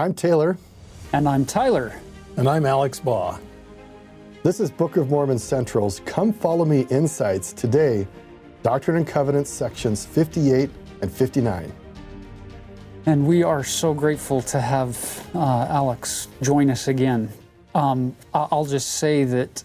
[0.00, 0.56] I'm Taylor.
[1.12, 1.92] And I'm Tyler.
[2.38, 3.38] And I'm Alex Baugh.
[4.42, 7.52] This is Book of Mormon Central's Come Follow Me Insights.
[7.52, 8.08] Today,
[8.62, 10.70] Doctrine and Covenants sections 58
[11.02, 11.70] and 59.
[13.04, 17.28] And we are so grateful to have uh, Alex join us again.
[17.74, 19.62] Um, I'll just say that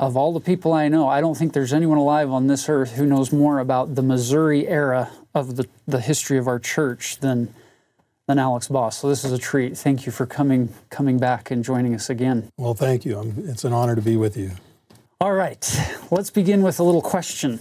[0.00, 2.92] of all the people I know, I don't think there's anyone alive on this earth
[2.92, 7.52] who knows more about the Missouri era of the, the history of our church than,
[8.28, 8.90] than Alex Baugh.
[8.90, 9.76] So this is a treat.
[9.76, 12.52] Thank you for coming, coming back and joining us again.
[12.58, 13.18] Well, thank you.
[13.18, 14.52] I'm, it's an honor to be with you.
[15.20, 15.66] All right,
[16.10, 17.58] let's begin with a little question.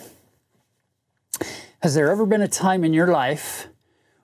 [1.81, 3.67] Has there ever been a time in your life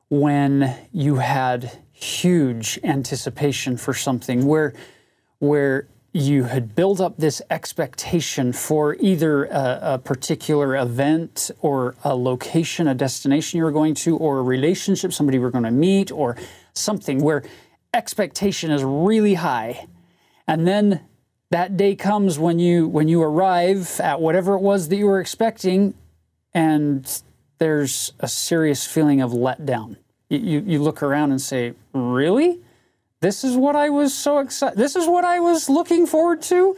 [0.10, 4.74] when you had huge anticipation for something where
[5.40, 12.16] where you had built up this expectation for either a, a, particular event or a
[12.16, 15.72] location, a destination you were going to, or a relationship, somebody you were going to
[15.72, 16.38] meet, or
[16.74, 17.44] something where
[17.96, 19.88] expectation is really high.
[20.48, 21.02] And then
[21.50, 25.20] that day comes when you when you arrive at whatever it was that you were
[25.20, 25.96] expecting,
[26.54, 27.24] and
[27.58, 29.98] there's a serious feeling of letdown.
[30.30, 32.60] You, you look around and say, Really?
[33.24, 34.78] This is what I was so excited.
[34.78, 36.76] This is what I was looking forward to.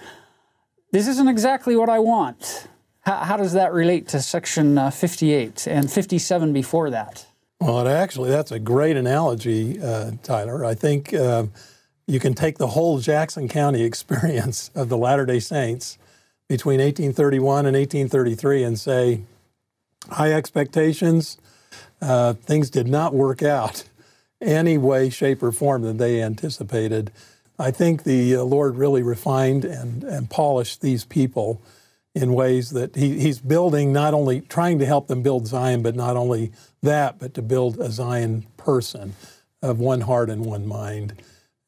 [0.91, 2.67] This isn't exactly what I want.
[2.99, 7.25] How, how does that relate to section uh, 58 and 57 before that?
[7.59, 10.63] Well, actually, that's a great analogy, uh, Tyler.
[10.63, 11.47] I think uh,
[12.05, 15.97] you can take the whole Jackson County experience of the Latter day Saints
[16.47, 19.21] between 1831 and 1833 and say,
[20.11, 21.39] high expectations,
[22.03, 23.85] uh, things did not work out
[24.45, 27.11] any way, shape, or form that they anticipated.
[27.57, 31.61] I think the uh, Lord really refined and, and polished these people
[32.13, 35.95] in ways that he, He's building, not only trying to help them build Zion, but
[35.95, 36.51] not only
[36.81, 39.13] that, but to build a Zion person
[39.61, 41.21] of one heart and one mind.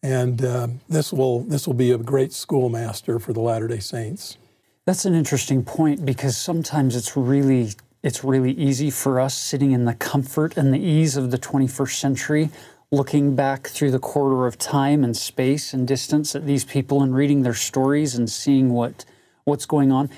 [0.03, 4.37] And uh, this will this will be a great schoolmaster for the Latter Day Saints.
[4.85, 7.71] That's an interesting point because sometimes it's really
[8.07, 11.95] it's really easy for us sitting in the comfort and the ease of the 21st
[11.95, 12.49] century,
[12.89, 17.13] looking back through the corridor of time and space and distance at these people and
[17.13, 19.03] reading their stories and seeing what,
[19.43, 20.09] what's going on.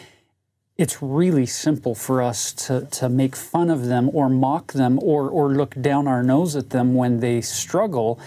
[0.77, 5.27] It's really simple for us to, to make fun of them or mock them or,
[5.27, 8.19] or look down our nose at them when they struggle,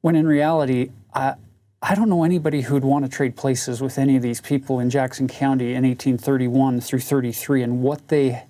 [0.00, 1.34] when in reality, I,
[1.82, 4.88] I don't know anybody who'd want to trade places with any of these people in
[4.88, 8.44] Jackson County in 1831 through 33 and what they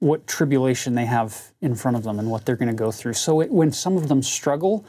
[0.00, 3.12] what tribulation they have in front of them and what they're going to go through.
[3.12, 4.84] So it, when some of them struggle,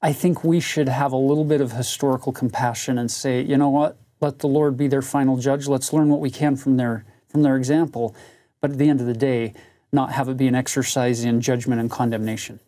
[0.00, 3.68] I think we should have a little bit of historical compassion and say, you know
[3.68, 5.66] what, let the Lord be their final judge.
[5.66, 8.14] Let's learn what we can from their from their example.
[8.60, 9.54] But at the end of the day,
[9.92, 12.60] not have it be an exercise in judgment and condemnation.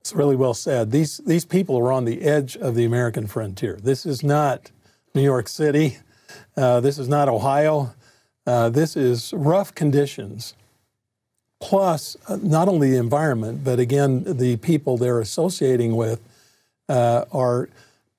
[0.00, 0.90] It's really well said.
[0.90, 3.78] These these people are on the edge of the American frontier.
[3.82, 4.70] This is not
[5.14, 5.98] New York City.
[6.54, 7.94] Uh, this is not Ohio.
[8.46, 10.54] Uh, this is rough conditions
[11.60, 16.20] plus uh, not only the environment, but again, the people they're associating with
[16.88, 17.68] uh, are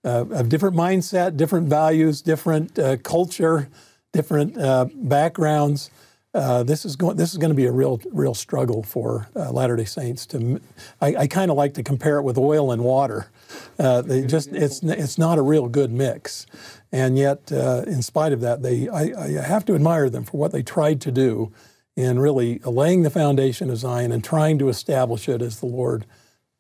[0.06, 3.68] uh, of different mindset, different values, different uh, culture,
[4.14, 5.92] different uh, backgrounds.
[6.34, 7.18] Uh, this is going.
[7.18, 10.26] This is going to be a real, real struggle for Latter Day Saints.
[10.28, 10.62] To,
[11.02, 13.30] I, I kind of like to compare it with oil and water.
[13.78, 16.48] they just, it's, it's not a real good mix,
[16.90, 20.54] and yet, in spite of that, they, I, I have to admire them for what
[20.54, 21.52] they tried to do
[22.02, 26.06] in really laying the foundation of Zion and trying to establish it as the Lord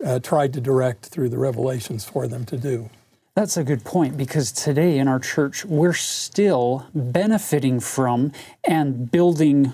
[0.04, 2.90] uh, tried to direct through the revelations for them to do.
[3.36, 9.74] That's a good point because today in our church, we're still benefiting from and building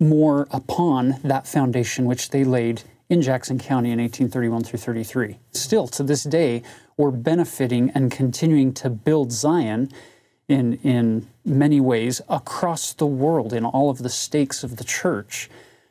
[0.00, 5.38] more upon that foundation which they laid in Jackson County in 1831 through 33.
[5.52, 6.62] Still, to this day,
[6.96, 9.90] we're benefiting and continuing to build Zion
[10.48, 15.48] in, in many ways across the world in all of the stakes of the church,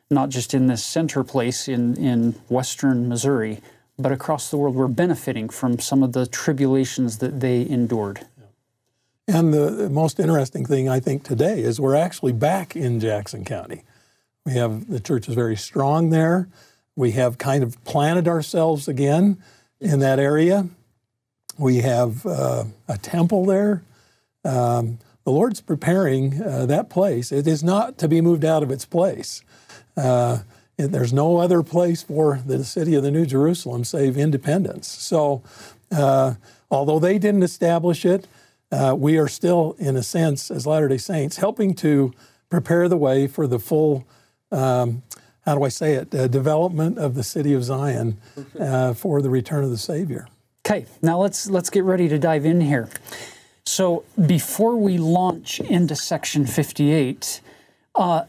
[0.09, 3.61] not just in this center place in, in western Missouri,
[3.97, 4.75] but across the world.
[4.75, 8.27] We're benefiting from some of the tribulations that they endured.
[9.27, 13.83] And the most interesting thing I think today is we're actually back in Jackson County.
[14.45, 16.47] We have the church is very strong there.
[16.95, 19.41] We have kind of planted ourselves again
[19.81, 20.67] in that area.
[21.57, 23.81] We have uh, a temple there.
[24.43, 27.31] Um, the Lord's preparing uh, that place.
[27.31, 29.41] It is not to be moved out of its place.
[29.97, 30.39] Uh,
[30.77, 34.87] there's no other place for the city of the New Jerusalem save independence.
[34.87, 35.41] So,
[35.91, 36.35] uh,
[36.69, 38.27] although they didn't establish it,
[38.71, 42.13] uh, we are still, in a sense, as Latter day Saints, helping to
[42.49, 44.05] prepare the way for the full,
[44.51, 45.01] um,
[45.45, 48.17] how do I say it, uh, development of the city of Zion
[48.59, 50.27] uh, for the return of the Savior.
[50.65, 52.89] Okay, now let's let's get ready to dive in here.
[53.65, 57.41] So before we launch into section 58,
[57.95, 58.25] uh,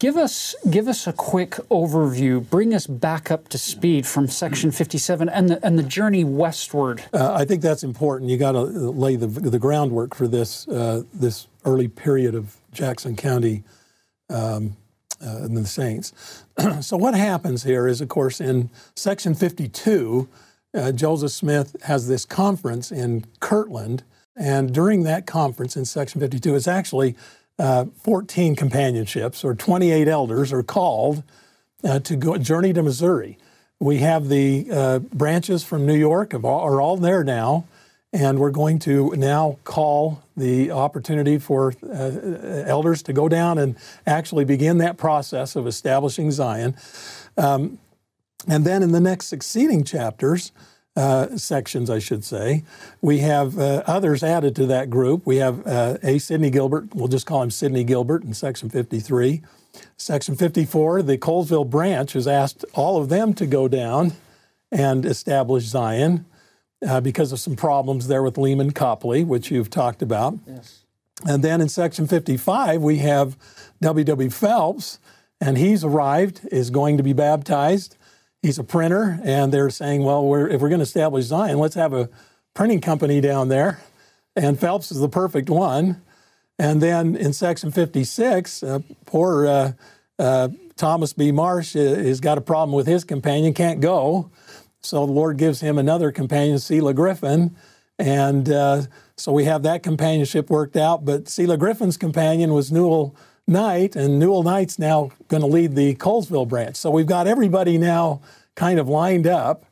[0.00, 2.48] give us give us a quick overview.
[2.48, 7.04] Bring us back up to speed from section 57 and the and the journey westward.
[7.12, 8.30] Uh, I think that's important.
[8.30, 13.16] You got to lay the the groundwork for this uh, this early period of Jackson
[13.16, 13.62] County.
[14.28, 14.76] Um,
[15.24, 16.12] uh, and the Saints.
[16.80, 20.28] so, what happens here is, of course, in section 52,
[20.74, 24.02] uh, Joseph Smith has this conference in Kirtland,
[24.36, 27.16] and during that conference in section 52, it's actually
[27.58, 31.22] uh, 14 companionships or 28 elders are called
[31.84, 33.38] uh, to go journey to Missouri.
[33.78, 37.66] We have the uh, branches from New York all, are all there now,
[38.12, 43.76] and we're going to now call the opportunity for uh, elders to go down and
[44.06, 46.76] actually begin that process of establishing Zion.
[47.36, 47.78] Um,
[48.48, 50.52] and then in the next succeeding chapters,
[50.96, 52.64] uh, sections, I should say.
[53.00, 55.26] We have uh, others added to that group.
[55.26, 56.18] We have uh, A.
[56.18, 59.42] Sidney Gilbert, we'll just call him Sidney Gilbert in section 53.
[59.96, 64.12] Section 54, the Colesville branch has asked all of them to go down
[64.70, 66.26] and establish Zion
[66.86, 70.38] uh, because of some problems there with Leman Copley, which you've talked about.
[70.46, 70.80] Yes.
[71.26, 73.36] And then in section 55, we have
[73.80, 74.30] W.W.
[74.30, 74.98] Phelps,
[75.40, 77.96] and he's arrived, is going to be baptized
[78.42, 81.76] he's a printer, and they're saying, well, we're, if we're going to establish Zion, let's
[81.76, 82.10] have a
[82.54, 83.80] printing company down there.
[84.36, 86.02] And Phelps is the perfect one.
[86.58, 89.72] And then in section 56, uh, poor uh,
[90.18, 91.32] uh, Thomas B.
[91.32, 94.30] Marsh uh, has got a problem with his companion, can't go.
[94.80, 97.56] So the Lord gives him another companion, Selah Griffin.
[97.98, 98.82] And uh,
[99.16, 101.04] so we have that companionship worked out.
[101.04, 103.16] But Selah Griffin's companion was Newell
[103.46, 106.76] Knight, and Newell Knight's now going to lead the Colesville branch.
[106.76, 108.20] So we've got everybody now
[108.54, 109.64] kind of lined up,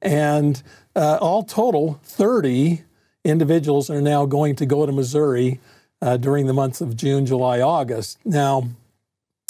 [0.00, 0.62] and
[0.94, 2.82] uh, all total, 30
[3.24, 5.60] individuals are now going to go to Missouri
[6.00, 8.18] uh, during the months of June, July, August.
[8.24, 8.68] Now,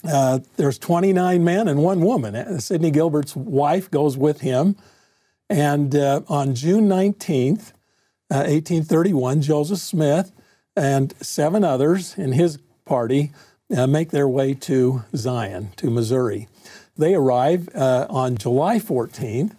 [0.04, 2.34] uh, there's 29 men and one woman.
[2.34, 4.76] Uh, Sidney Gilbert's wife goes with him.
[5.48, 7.72] And uh, on June 19th,
[8.28, 10.32] 1831, uh, Joseph Smith
[10.76, 13.32] and seven others in his party
[13.74, 16.48] uh, make their way to Zion, to Missouri.
[16.96, 19.54] They arrive uh, on July 14th,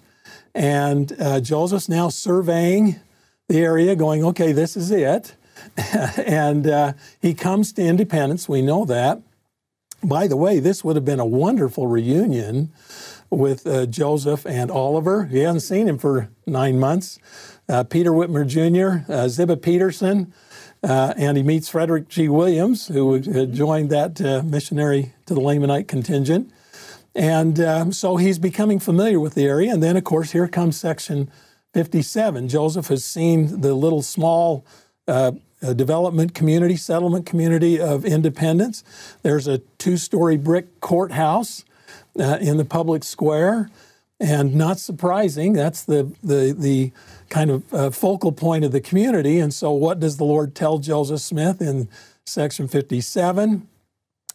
[0.56, 3.00] and uh, Joseph's now surveying
[3.48, 5.36] the area, going, okay, this is it.
[6.18, 9.21] and uh, he comes to Independence, we know that.
[10.04, 12.71] By the way, this would have been a wonderful reunion
[13.30, 15.25] with uh, Joseph and Oliver.
[15.25, 17.19] He hasn't seen him for nine months.
[17.68, 20.33] Uh, Peter Whitmer Jr., uh, Ziba Peterson,
[20.83, 22.29] uh, and he meets Frederick G.
[22.29, 26.51] Williams, who had joined that uh, missionary to the Lamanite contingent.
[27.15, 29.74] And um, so he's becoming familiar with the area.
[29.74, 31.31] And then, of course, here comes section
[31.74, 32.47] 57.
[32.47, 34.65] Joseph has seen the little small
[35.07, 35.31] uh,
[35.63, 38.83] uh development community, settlement community of Independence.
[39.24, 41.65] There's a two story brick courthouse
[42.19, 43.69] uh, in the public square.
[44.19, 46.92] And not surprising, that's the, the, the
[47.30, 49.40] kind of uh, focal point of the community.
[49.40, 51.88] And so, what does the Lord tell Joseph Smith in
[52.25, 53.68] section 57?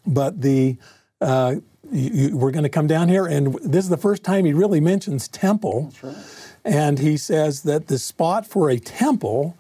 [0.07, 0.77] But the
[1.21, 1.57] uh,
[1.93, 4.81] you, we're going to come down here, and this is the first time he really
[4.81, 5.93] mentions temple.
[6.03, 6.17] Right.
[6.65, 9.57] And he says that the spot for a temple,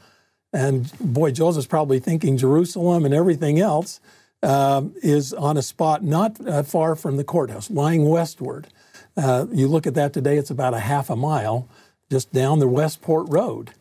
[0.53, 4.01] and boy, Joseph's probably thinking Jerusalem and everything else,
[4.43, 8.69] uh, is on a spot not uh, far from the courthouse, lying westward.
[9.17, 11.69] Uh, you look at that today, it's about a half a mile
[12.11, 13.73] just down the Westport Road.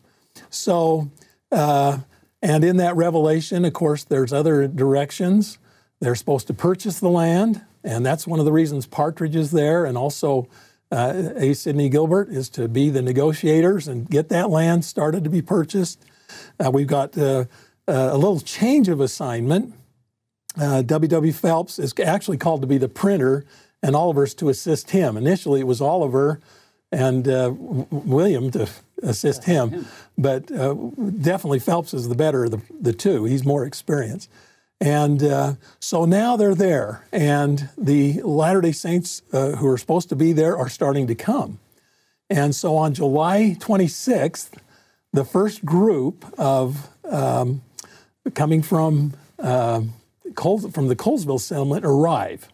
[0.50, 1.10] So,
[1.50, 1.98] uh,
[2.40, 5.58] and in that revelation, of course, there's other directions.
[6.00, 9.84] They're supposed to purchase the land, and that's one of the reasons Partridge is there,
[9.84, 10.48] and also
[10.90, 11.54] uh, A.
[11.54, 16.04] Sidney Gilbert is to be the negotiators and get that land started to be purchased.
[16.58, 17.44] Uh, we've got uh,
[17.88, 19.74] uh a little change of assignment.
[20.56, 21.32] W.W.
[21.32, 23.44] Phelps is actually called to be the printer,
[23.82, 25.16] and Oliver's to assist him.
[25.16, 26.40] Initially, it was Oliver
[26.90, 28.68] and uh, William to
[29.02, 29.86] assist him.
[30.16, 30.74] But uh,
[31.20, 33.24] definitely Phelps is the better of the, the two.
[33.24, 34.30] He's more experienced.
[34.80, 40.08] And uh, so now they're there, and the Latter day Saints uh, who are supposed
[40.08, 41.60] to be there are starting to come.
[42.28, 44.50] And so on July 26th,
[45.12, 47.62] the first group of um,
[48.34, 49.82] coming from, uh,
[50.34, 52.48] from the Colesville settlement arrive.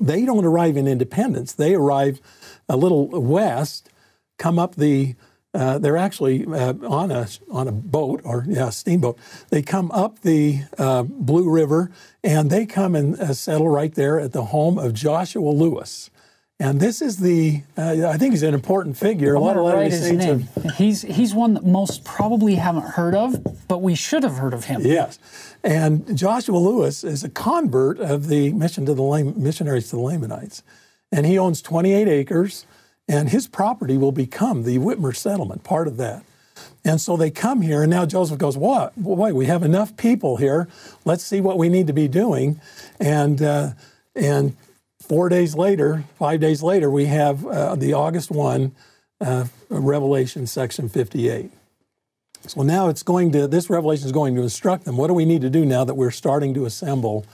[0.00, 2.20] They don't arrive in Independence, they arrive
[2.68, 3.90] a little west,
[4.38, 5.14] come up the
[5.56, 9.18] uh, they're actually uh, on a on a boat or yeah steamboat.
[9.48, 11.90] They come up the uh, Blue River
[12.22, 16.10] and they come and uh, settle right there at the home of Joshua Lewis.
[16.58, 19.34] And this is the, uh, I think he's an important figure.
[19.34, 20.40] A I'm lot of write his name.
[20.40, 23.36] have He's he's one that most probably haven't heard of,
[23.68, 24.80] but we should have heard of him.
[24.82, 25.18] Yes,
[25.62, 30.02] and Joshua Lewis is a convert of the mission to the Lam- missionaries to the
[30.02, 30.62] Lamanites,
[31.12, 32.64] and he owns 28 acres,
[33.06, 36.24] and his property will become the Whitmer settlement, part of that.
[36.86, 38.96] And so they come here, and now Joseph goes, "What?
[38.96, 40.68] Wait, we have enough people here.
[41.04, 42.58] Let's see what we need to be doing."
[42.98, 43.72] And uh,
[44.14, 44.56] and
[45.06, 48.74] four days later, five days later, we have uh, the August one,
[49.20, 51.50] uh, Revelation section 58.
[52.46, 54.96] So now it's going to, this revelation is going to instruct them.
[54.96, 57.24] What do we need to do now that we're starting to assemble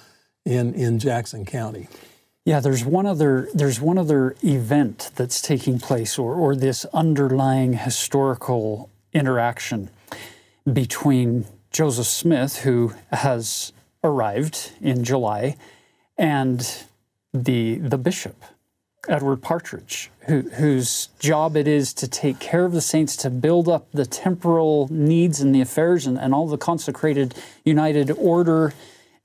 [0.44, 1.88] in, in Jackson County?
[2.44, 7.74] Yeah, there's one other there's one other event that's taking place, or or this underlying
[7.74, 9.90] historical interaction
[10.70, 15.56] between Joseph Smith, who has arrived in July,
[16.18, 16.66] and
[17.32, 18.44] the the bishop,
[19.08, 23.68] Edward Partridge, who, whose job it is to take care of the saints, to build
[23.68, 27.34] up the temporal needs and the affairs and, and all the consecrated
[27.64, 28.74] United Order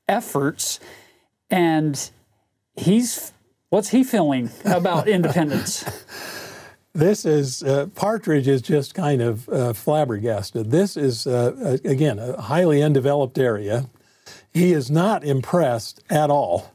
[0.08, 0.80] efforts.
[1.50, 2.10] And
[2.76, 3.34] he's
[3.70, 5.86] what's he feeling about independence?
[6.94, 10.72] This is, uh, Partridge is just kind of uh, flabbergasted.
[10.72, 13.86] This is, uh, again, a highly undeveloped area.
[14.52, 16.74] He is not impressed at all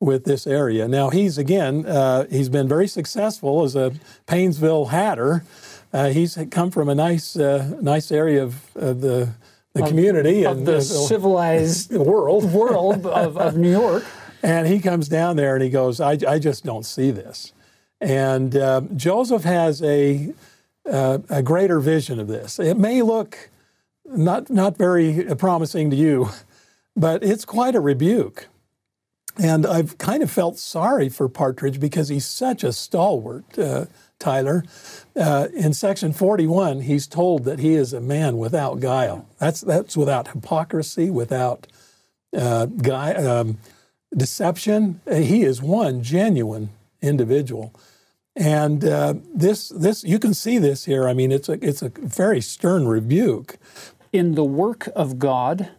[0.00, 0.86] with this area.
[0.88, 3.92] Now, he's, again, uh, he's been very successful as a
[4.26, 5.44] Painesville hatter.
[5.92, 9.30] Uh, he's come from a nice, uh, nice area of, of the,
[9.72, 12.52] the community of and the civilized world.
[12.52, 14.04] world of, of New York.
[14.42, 17.52] And he comes down there and he goes, I, I just don't see this.
[18.00, 20.34] And uh, Joseph has a,
[20.84, 22.58] uh, a greater vision of this.
[22.58, 23.50] It may look
[24.04, 26.28] not, not very promising to you,
[26.94, 28.48] but it's quite a rebuke.
[29.36, 33.86] And I've kind of felt sorry for Partridge because he's such a stalwart, uh,
[34.18, 34.64] Tyler.
[35.16, 39.26] Uh, in section 41, he's told that he is a man without guile.
[39.38, 41.66] That's, that's without hypocrisy, without
[42.36, 43.58] uh, guy, um,
[44.16, 45.00] deception.
[45.06, 46.70] Uh, He is one genuine
[47.02, 47.74] individual.
[48.36, 51.08] And uh, this, this, you can see this here.
[51.08, 53.58] I mean, it's a, it's a very stern rebuke.
[54.12, 55.70] In the work of God,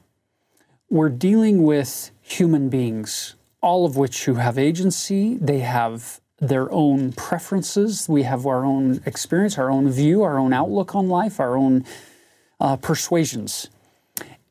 [0.90, 3.35] we're dealing with human beings,
[3.66, 5.38] all of which who have agency.
[5.42, 8.08] They have their own preferences.
[8.08, 11.84] We have our own experience, our own view, our own outlook on life, our own
[12.60, 13.70] uh, persuasions.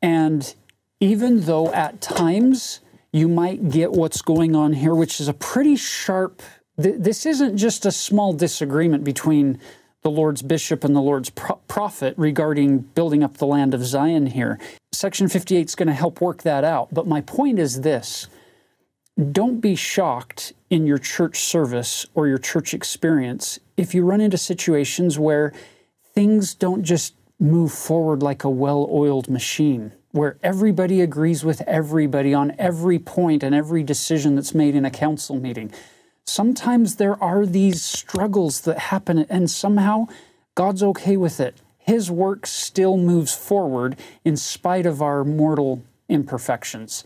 [0.01, 0.53] And
[0.99, 2.81] even though at times
[3.13, 6.41] you might get what's going on here, which is a pretty sharp,
[6.81, 9.61] th- this isn't just a small disagreement between
[10.01, 14.27] the Lord's bishop and the Lord's pro- prophet regarding building up the land of Zion
[14.27, 14.59] here.
[14.91, 16.93] Section 58 is going to help work that out.
[16.93, 18.27] But my point is this
[19.31, 24.37] don't be shocked in your church service or your church experience if you run into
[24.37, 25.53] situations where
[26.13, 32.33] things don't just move forward like a well oiled machine, where everybody agrees with everybody
[32.33, 35.71] on every point and every decision that's made in a council meeting.
[36.25, 40.07] Sometimes there are these struggles that happen, and somehow
[40.55, 41.55] God's okay with it.
[41.77, 47.03] His work still moves forward in spite of our mortal imperfections.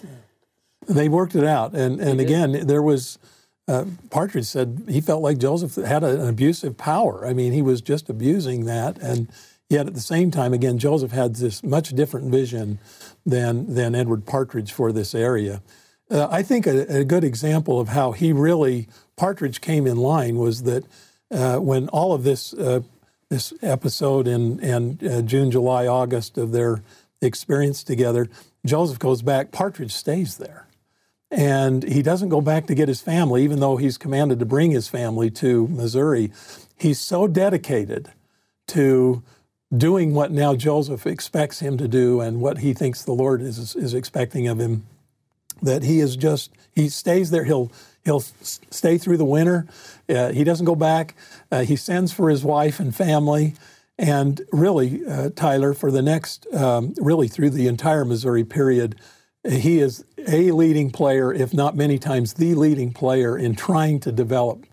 [0.89, 1.73] They worked it out.
[1.75, 3.19] And, and again, there was,
[3.67, 7.25] uh, Partridge said he felt like Joseph had a- an abusive power.
[7.25, 8.97] I mean, he was just abusing that.
[8.99, 9.27] And
[9.69, 12.79] yet at the same time, again, Joseph had this much different vision
[13.23, 15.61] than, than Edward Partridge for this area.
[16.09, 20.37] Uh, I think a, a good example of how he really, Partridge came in line
[20.37, 20.83] was that
[21.29, 22.81] uh, when all of this, uh,
[23.29, 26.81] this episode in, in uh, June, July, August of their
[27.21, 28.27] experience together,
[28.65, 30.65] Joseph goes back, Partridge stays there.
[31.31, 34.71] And he doesn't go back to get his family, even though he's commanded to bring
[34.71, 36.31] his family to Missouri.
[36.75, 38.11] He's so dedicated
[38.67, 39.21] to
[39.75, 43.75] doing what now Joseph expects him to do and what he thinks the Lord is,
[43.75, 44.85] is expecting of him
[45.61, 47.43] that he is just he stays there.
[47.43, 47.71] He'll
[48.03, 49.67] he'll stay through the winter.
[50.07, 51.15] Uh, he doesn't go back.
[51.51, 53.55] Uh, he sends for his wife and family.
[53.97, 58.95] And really uh, tyler for the next um, really through the entire missouri period
[59.49, 64.11] he is a leading player if not many times the leading player in trying to
[64.11, 64.65] develop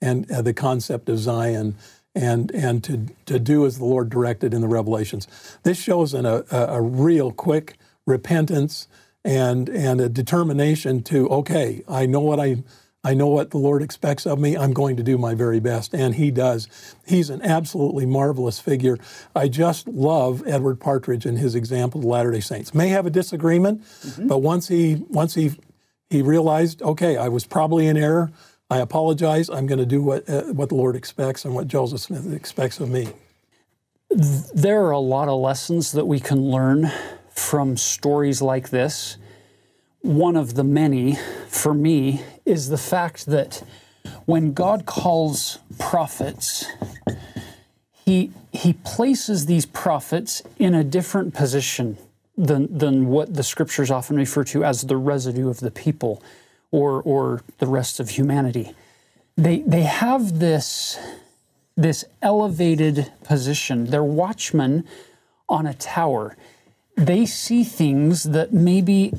[0.00, 1.76] and uh, the concept of zion
[2.14, 5.28] and and to to do as the lord directed in the revelations.
[5.62, 8.88] This shows a, a a real quick repentance
[9.24, 12.62] and and a determination to okay i know what i
[13.10, 14.56] i know what the lord expects of me.
[14.56, 15.94] I'm going to do my very best.
[15.94, 16.68] And he does.
[17.06, 18.96] He's an absolutely marvelous figure.
[19.34, 22.74] I just love edward partridge and his example of the latter day saints.
[22.74, 23.82] May have a disagreement
[24.18, 25.46] but once he once he
[26.10, 28.30] he realized okay i was probably in error.
[28.68, 29.48] I apologize.
[29.48, 32.80] I'm going to do what uh, what the Lord expects and what Joseph Smith expects
[32.80, 33.08] of me.
[34.10, 36.90] There are a lot of lessons that we can learn
[37.30, 39.18] from stories like this.
[40.06, 41.16] One of the many,
[41.48, 43.64] for me, is the fact that
[44.24, 46.64] when God calls prophets,
[48.04, 51.98] he, he places these prophets in a different position
[52.38, 56.22] than, than what the scriptures often refer to as the residue of the people
[56.70, 58.76] or, or the rest of humanity.
[59.36, 61.00] They, they have this,
[61.76, 63.86] this elevated position.
[63.86, 64.84] They're watchmen
[65.48, 66.36] on a tower.
[66.96, 69.12] They see things that maybe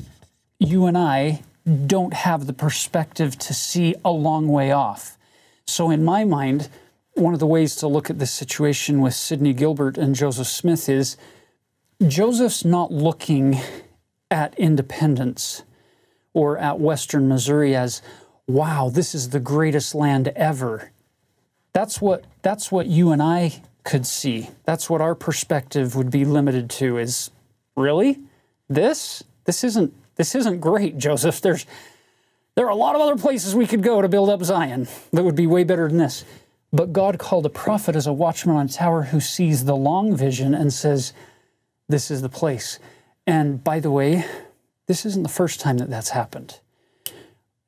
[0.58, 1.42] you and I
[1.86, 5.16] don't have the perspective to see a long way off.
[5.66, 6.68] So, in my mind,
[7.14, 10.88] one of the ways to look at this situation with Sidney Gilbert and Joseph Smith
[10.88, 11.16] is
[12.06, 13.58] Joseph's not looking
[14.30, 15.62] at independence
[16.32, 18.00] or at Western Missouri as,
[18.46, 20.92] wow, this is the greatest land ever.
[21.72, 24.50] That's what, that's what you and I could see.
[24.64, 27.30] That's what our perspective would be limited to is
[27.76, 28.20] really?
[28.68, 29.24] This?
[29.44, 31.40] This isn't this isn't great, Joseph.
[31.40, 31.64] There's
[32.58, 35.22] there are a lot of other places we could go to build up Zion that
[35.22, 36.24] would be way better than this.
[36.72, 40.16] But God called a prophet as a watchman on a tower who sees the long
[40.16, 41.12] vision and says,
[41.88, 42.80] This is the place.
[43.28, 44.24] And by the way,
[44.86, 46.58] this isn't the first time that that's happened.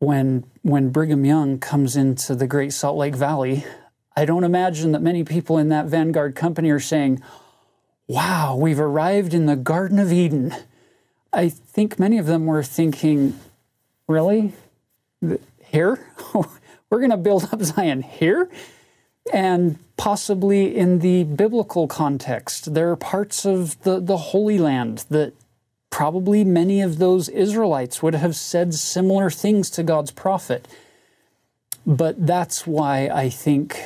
[0.01, 3.65] When, when Brigham Young comes into the Great Salt Lake Valley,
[4.17, 7.23] I don't imagine that many people in that Vanguard company are saying,
[8.09, 10.53] Wow, we've arrived in the Garden of Eden.
[11.33, 13.39] I think many of them were thinking,
[14.07, 14.53] Really?
[15.65, 16.05] Here?
[16.91, 18.51] We're going to build up Zion here?
[19.33, 22.75] and possibly in the biblical context.
[22.75, 25.33] There are parts of the, the Holy Land that
[25.91, 30.67] probably many of those Israelites would have said similar things to God's prophet.
[31.87, 33.83] But that's why I think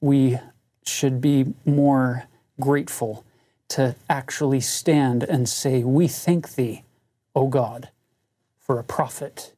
[0.00, 0.38] we
[0.84, 2.24] should be more
[2.60, 3.24] grateful
[3.68, 6.84] to actually stand and say, We thank thee,
[7.34, 7.90] O God,
[8.58, 9.52] for a prophet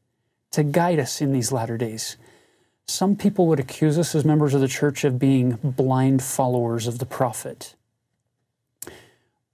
[0.52, 2.16] to guide us in these latter days.
[2.86, 6.98] Some people would accuse us as members of the church of being blind followers of
[6.98, 7.74] the prophet.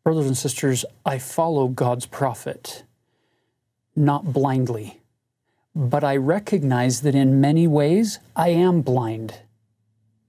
[0.03, 2.85] Brothers and sisters, I follow God's prophet,
[3.95, 5.01] not blindly,
[5.75, 9.35] but I recognize that in many ways I am blind.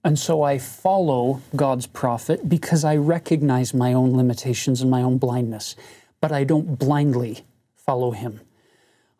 [0.07, 5.17] And so I follow God's prophet because I recognize my own limitations and my own
[5.17, 5.75] blindness,
[6.21, 7.43] but I don't blindly
[7.75, 8.39] follow him.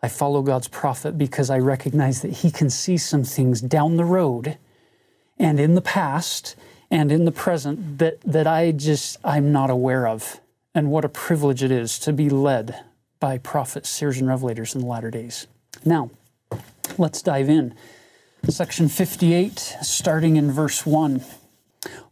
[0.02, 4.06] I follow God's prophet because I recognize that he can see some things down the
[4.06, 4.58] road
[5.38, 6.56] and in the past
[6.90, 10.40] and in the present that, that I just, I'm not aware of.
[10.74, 12.86] And what a privilege it is to be led
[13.20, 15.48] by prophets, seers, and revelators in the latter days.
[15.84, 16.12] Now,
[16.98, 17.76] let's dive in.
[18.50, 21.22] Section 58, starting in verse 1.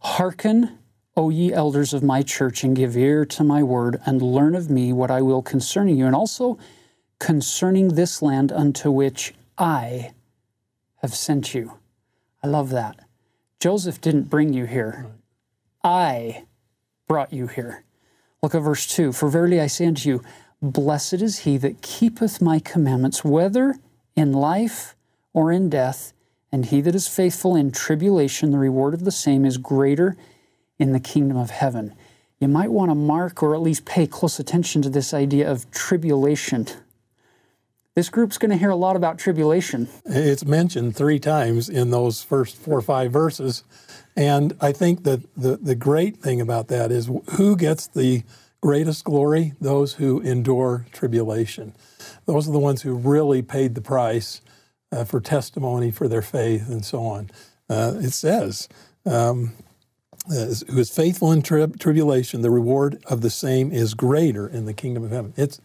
[0.00, 0.78] Hearken,
[1.16, 4.68] O ye elders of my church, and give ear to my word, and learn of
[4.68, 6.58] me what I will concerning you, and also
[7.18, 10.12] concerning this land unto which I
[10.96, 11.78] have sent you.
[12.42, 13.00] I love that.
[13.58, 15.06] Joseph didn't bring you here.
[15.82, 16.44] I
[17.08, 17.82] brought you here.
[18.42, 20.22] Look at verse 2 For verily I say unto you,
[20.60, 23.76] Blessed is he that keepeth my commandments, whether
[24.14, 24.94] in life
[25.32, 26.12] or in death,
[26.56, 30.16] and he that is faithful in tribulation, the reward of the same is greater
[30.78, 31.94] in the kingdom of heaven.
[32.40, 35.70] You might want to mark or at least pay close attention to this idea of
[35.70, 36.66] tribulation.
[37.94, 39.86] This group's going to hear a lot about tribulation.
[40.06, 43.62] It's mentioned three times in those first four or five verses.
[44.16, 48.22] And I think that the, the great thing about that is who gets the
[48.62, 49.52] greatest glory?
[49.60, 51.74] Those who endure tribulation.
[52.24, 54.40] Those are the ones who really paid the price
[54.92, 57.30] uh, for testimony, for their faith, and so on.
[57.68, 58.68] Uh, it says,
[59.04, 59.52] um,
[60.28, 64.74] who is faithful in trib- tribulation, the reward of the same is greater in the
[64.74, 65.32] kingdom of heaven.
[65.36, 65.60] It's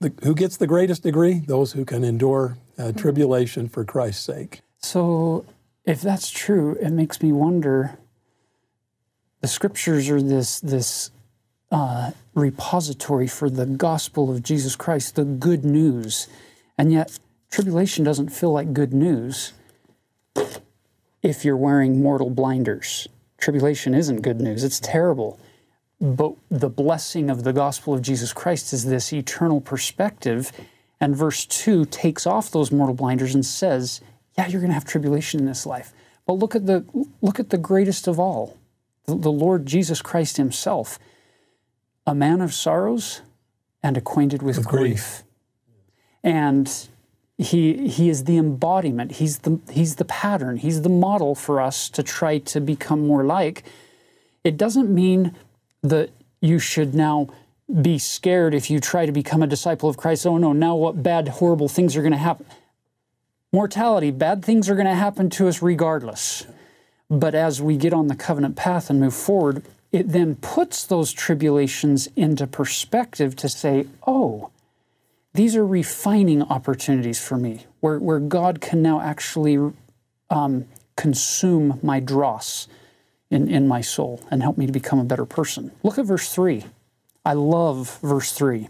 [0.00, 1.40] the, who gets the greatest degree?
[1.46, 4.60] Those who can endure uh, tribulation for Christ's sake.
[4.78, 5.44] So,
[5.84, 7.98] if that's true, it makes me wonder.
[9.40, 11.10] The scriptures are this this
[11.70, 16.28] uh, repository for the gospel of Jesus Christ, the good news,
[16.76, 17.18] and yet
[17.50, 19.52] tribulation doesn't feel like good news
[21.22, 23.08] if you're wearing mortal blinders.
[23.38, 25.38] Tribulation isn't good news; it's terrible.
[26.00, 30.52] But the blessing of the gospel of Jesus Christ is this eternal perspective.
[31.00, 34.00] And verse 2 takes off those mortal blinders and says,
[34.36, 35.92] Yeah, you're going to have tribulation in this life.
[36.26, 36.84] But look at the,
[37.20, 38.56] look at the greatest of all,
[39.06, 40.98] the, the Lord Jesus Christ Himself,
[42.06, 43.22] a man of sorrows
[43.82, 44.80] and acquainted with, with grief.
[44.80, 45.22] grief.
[46.22, 46.88] And
[47.38, 49.12] he, he is the embodiment.
[49.12, 50.56] He's the, he's the pattern.
[50.56, 53.64] He's the model for us to try to become more like.
[54.42, 55.34] It doesn't mean
[55.82, 57.28] that you should now
[57.82, 60.26] be scared if you try to become a disciple of Christ.
[60.26, 62.46] Oh no, now what bad, horrible things are going to happen?
[63.52, 66.44] Mortality, bad things are going to happen to us regardless.
[67.08, 71.12] But as we get on the covenant path and move forward, it then puts those
[71.12, 74.50] tribulations into perspective to say, oh,
[75.38, 79.72] these are refining opportunities for me, where, where God can now actually
[80.30, 80.64] um,
[80.96, 82.66] consume my dross
[83.30, 85.70] in, in my soul and help me to become a better person.
[85.84, 86.64] Look at verse 3.
[87.24, 88.68] I love verse 3.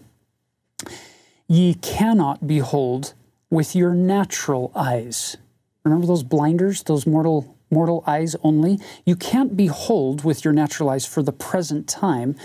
[1.46, 3.14] Ye cannot behold
[3.48, 5.38] with your natural eyes.
[5.84, 8.78] Remember those blinders, those mortal mortal eyes only?
[9.06, 12.36] You can't behold with your natural eyes for the present time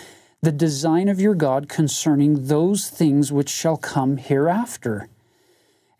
[0.44, 5.08] the design of your God concerning those things which shall come hereafter,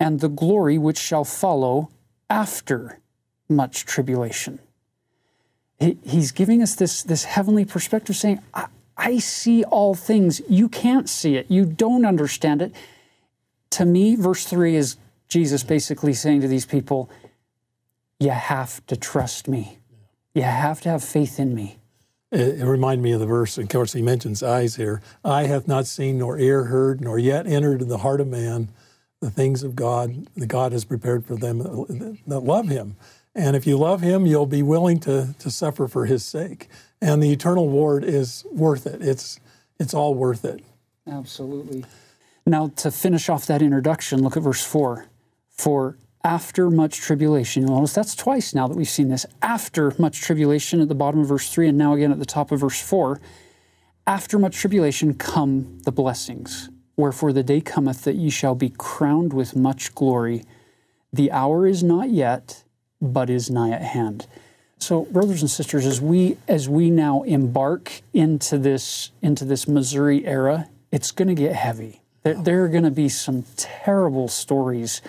[0.02, 1.90] and the glory which shall follow
[2.30, 3.00] after
[3.48, 4.60] much tribulation.
[5.80, 8.66] He's giving us this, this heavenly perspective, saying, I,
[8.98, 10.42] I see all things.
[10.50, 11.50] You can't see it.
[11.50, 12.74] You don't understand it.
[13.72, 14.98] To me, verse 3 is
[15.30, 17.10] Jesus basically saying to these people,
[18.20, 19.78] You have to trust me.
[20.36, 21.78] You have to have faith in me.
[22.34, 25.02] It, it reminded me of the verse, of course, he mentions eyes here.
[25.24, 28.70] Eye hath not seen, nor ear heard, nor yet entered in the heart of man
[29.22, 31.60] the things of God that God has prepared for them
[32.28, 32.98] that love him.
[33.36, 36.68] And if you love him, you'll be willing to, to suffer for his sake.
[37.02, 39.02] And the eternal reward is worth it.
[39.02, 39.40] It's,
[39.80, 40.64] it's all worth it.
[41.08, 41.86] Absolutely.
[42.46, 45.08] Now, to finish off that introduction, look at verse 4.
[45.50, 49.26] For after much tribulation, you'll notice that's twice now that we've seen this.
[49.42, 52.52] After much tribulation at the bottom of verse 3, and now again at the top
[52.52, 53.20] of verse 4.
[54.08, 56.70] After much tribulation come the blessings.
[56.96, 60.44] Wherefore the day cometh that ye shall be crowned with much glory.
[61.12, 62.64] The hour is not yet,
[63.02, 64.28] but is nigh at hand.
[64.78, 70.26] So, brothers and sisters, as we as we now embark into this into this Missouri
[70.26, 72.02] era, it's going to get heavy.
[72.24, 75.02] There, there are going to be some terrible stories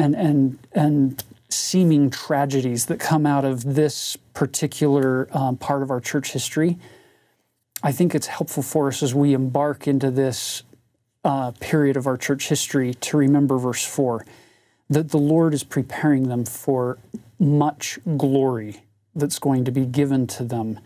[0.00, 6.00] and and and seeming tragedies that come out of this particular um, part of our
[6.00, 6.78] church history.
[7.82, 10.62] I think it's helpful for us as we embark into this
[11.24, 14.24] uh, period of our church history to remember verse four
[14.88, 16.98] that the Lord is preparing them for
[17.38, 18.82] much glory
[19.14, 20.78] that's going to be given to them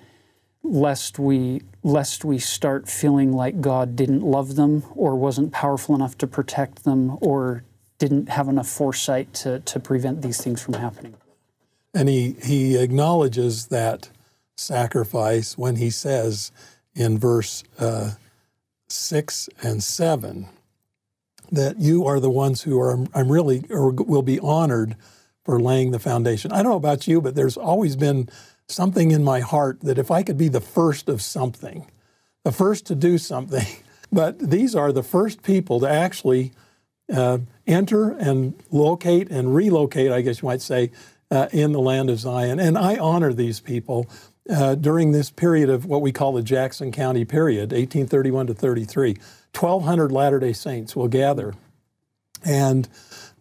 [0.63, 6.17] lest we lest we start feeling like God didn't love them or wasn't powerful enough
[6.19, 7.65] to protect them or
[7.99, 11.15] didn't have enough foresight to, to prevent these things from happening.
[11.93, 14.11] And he, he acknowledges that
[14.57, 16.51] sacrifice when he says
[16.95, 18.13] in verse uh,
[18.89, 20.49] 6 and 7
[21.53, 24.97] that you are the ones who are, I'm really, or will be honored
[25.45, 26.53] for laying the foundation.
[26.53, 28.29] I don't know about you, but there's always been
[28.69, 31.91] something in my heart that if I could be the first of something,
[32.45, 33.67] the first to do something,
[34.13, 36.53] but these are the first people to actually
[37.13, 40.91] uh, enter and locate and relocate, I guess you might say,
[41.31, 42.59] uh, in the land of Zion.
[42.61, 44.09] And I honor these people
[44.49, 49.17] uh, during this period of what we call the Jackson County period, 1831 to 33.
[49.59, 51.55] 1,200 Latter day Saints will gather
[52.45, 52.89] and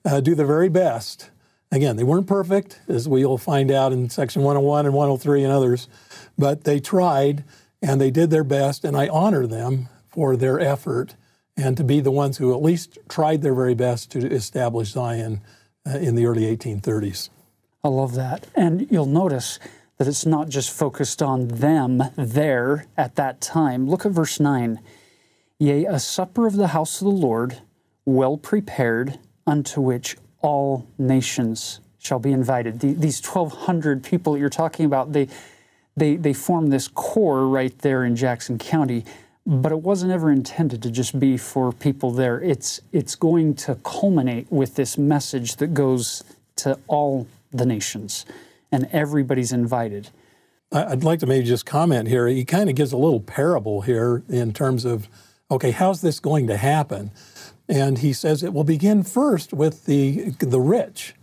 [0.06, 1.30] uh, do their very best.
[1.71, 5.89] Again, they weren't perfect, as we'll find out in section 101 and 103 and others,
[6.38, 7.43] but they tried
[7.82, 11.15] and they did their best, and I honor them for their effort
[11.55, 15.41] and to be the ones who at least tried their very best to establish Zion
[15.85, 17.29] uh, in the early 1830s.
[17.83, 18.47] I love that.
[18.55, 19.59] And you'll notice
[19.97, 23.89] that it's not just focused on them there at that time.
[23.89, 24.79] Look at verse 9.
[25.59, 27.61] Yea, a supper of the house of the Lord,
[28.05, 32.79] well prepared, unto which all nations shall be invited.
[32.79, 35.27] The, these 1,200 people that you're talking about, they,
[35.95, 39.05] they, they form this core right there in Jackson County
[39.45, 42.39] but it wasn't ever intended to just be for people there.
[42.39, 46.23] It's it's going to culminate with this message that goes
[46.58, 48.25] to all the nations,
[48.71, 50.10] and everybody's invited.
[50.71, 52.27] I'd like to maybe just comment here.
[52.27, 55.08] He kind of gives a little parable here in terms of,
[55.51, 57.12] okay, how's this going to happen?
[57.69, 61.15] And he says it will begin first with the the rich,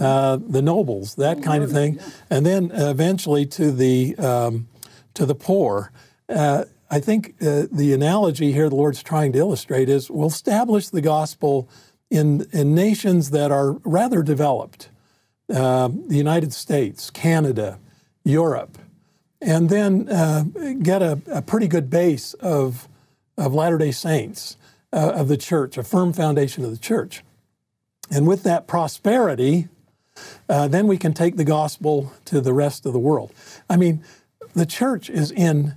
[0.00, 1.98] uh, the nobles, that kind of thing,
[2.30, 4.68] and then eventually to the um,
[5.14, 5.90] to the poor.
[6.28, 10.88] Uh, I think uh, the analogy here the Lord's trying to illustrate is we'll establish
[10.88, 11.68] the gospel
[12.10, 14.88] in, in nations that are rather developed
[15.52, 17.78] uh, the United States, Canada,
[18.24, 18.78] Europe,
[19.40, 20.44] and then uh,
[20.82, 22.88] get a, a, pretty good base of,
[23.36, 24.56] of Latter day Saints,
[24.92, 27.22] uh, of the church, a firm foundation of the church.
[28.10, 29.68] And with that prosperity,
[30.48, 33.32] uh, then we can take the gospel to the rest of the world.
[33.68, 34.02] I mean,
[34.54, 35.74] the church is in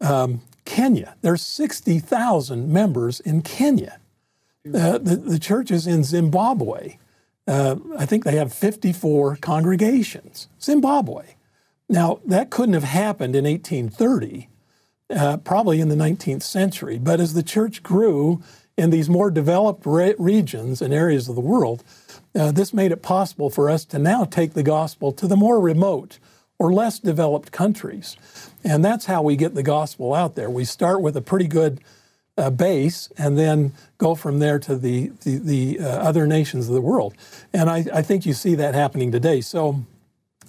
[0.00, 1.16] um, Kenya.
[1.22, 3.98] There's 60,000 members in Kenya.
[4.66, 6.98] Uh, the, the church is in Zimbabwe.
[7.46, 10.48] Uh, I think they have 54 congregations.
[10.60, 11.34] Zimbabwe.
[11.88, 14.48] Now, that couldn't have happened in 1830,
[15.10, 16.98] uh, probably in the 19th century.
[16.98, 18.42] But as the church grew
[18.76, 21.82] in these more developed re- regions and areas of the world,
[22.34, 25.58] uh, this made it possible for us to now take the gospel to the more
[25.58, 26.18] remote
[26.60, 28.16] or less developed countries.
[28.62, 30.50] And that's how we get the gospel out there.
[30.50, 31.80] We start with a pretty good
[32.36, 36.74] uh, base and then go from there to the, the, the uh, other nations of
[36.74, 37.14] the world.
[37.54, 39.40] And I, I think you see that happening today.
[39.40, 39.86] So,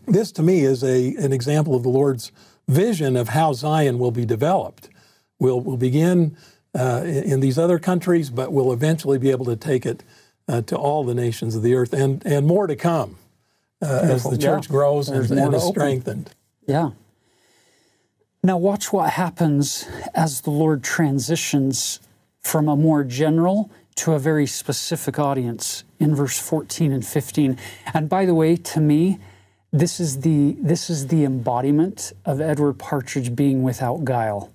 [0.06, 2.34] this to me is a, an example of the Lord's
[2.68, 4.90] vision of how Zion will be developed.
[5.40, 6.36] We'll, we'll begin
[6.78, 10.04] uh, in, these other countries, but we'll eventually be able to take it
[10.48, 13.18] uh, to all the nations of the earth and, and more to come
[13.82, 14.72] Uh, as the church yeah.
[14.72, 16.30] grows and, and is strengthened.
[16.68, 16.92] Yeah.
[18.44, 22.00] Now, watch what happens as the Lord transitions
[22.42, 27.58] from a more general to a very specific audience in verse 14 and 15.
[27.94, 29.20] And by the way, to me,
[29.72, 34.52] this is the this is the embodiment of Edward Partridge being without guile.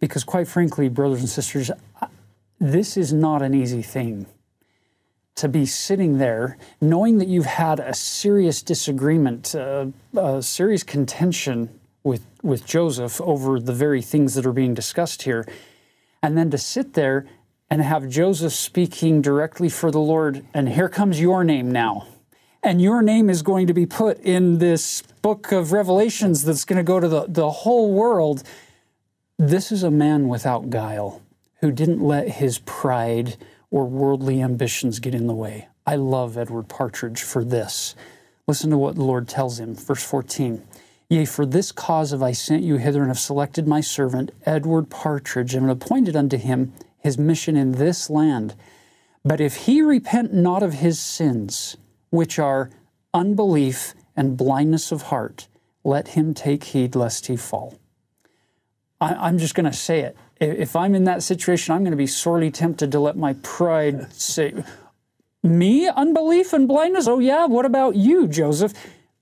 [0.00, 1.70] Because quite frankly, brothers and sisters,
[2.58, 4.26] this is not an easy thing
[5.36, 11.78] to be sitting there knowing that you've had a serious disagreement, uh, a serious contention
[12.02, 15.46] with, with Joseph over the very things that are being discussed here,
[16.22, 17.26] and then to sit there
[17.70, 22.06] and have Joseph speaking directly for the Lord, and here comes your name now
[22.66, 26.78] and your name is going to be put in this book of Revelations that's going
[26.78, 28.42] to go to the, the whole world.
[29.38, 31.22] This is a man without guile
[31.60, 33.36] who didn't let his pride
[33.70, 35.68] or worldly ambitions get in the way.
[35.86, 37.94] I love Edward Partridge for this.
[38.46, 40.62] Listen to what the Lord tells him, verse 14.
[41.08, 44.90] Yea, for this cause have I sent you hither and have selected my servant Edward
[44.90, 48.54] Partridge and appointed unto him his mission in this land.
[49.24, 51.76] But if he repent not of his sins,
[52.10, 52.70] which are
[53.14, 55.48] unbelief and blindness of heart,
[55.84, 57.78] let him take heed lest he fall.
[59.00, 60.16] I, am just going to say it.
[60.38, 64.12] If I'm in that situation, I'm going to be sorely tempted to let my pride
[64.12, 64.64] say,
[65.42, 67.08] Me, unbelief and blindness?
[67.08, 68.72] Oh, yeah, what about you, Joseph?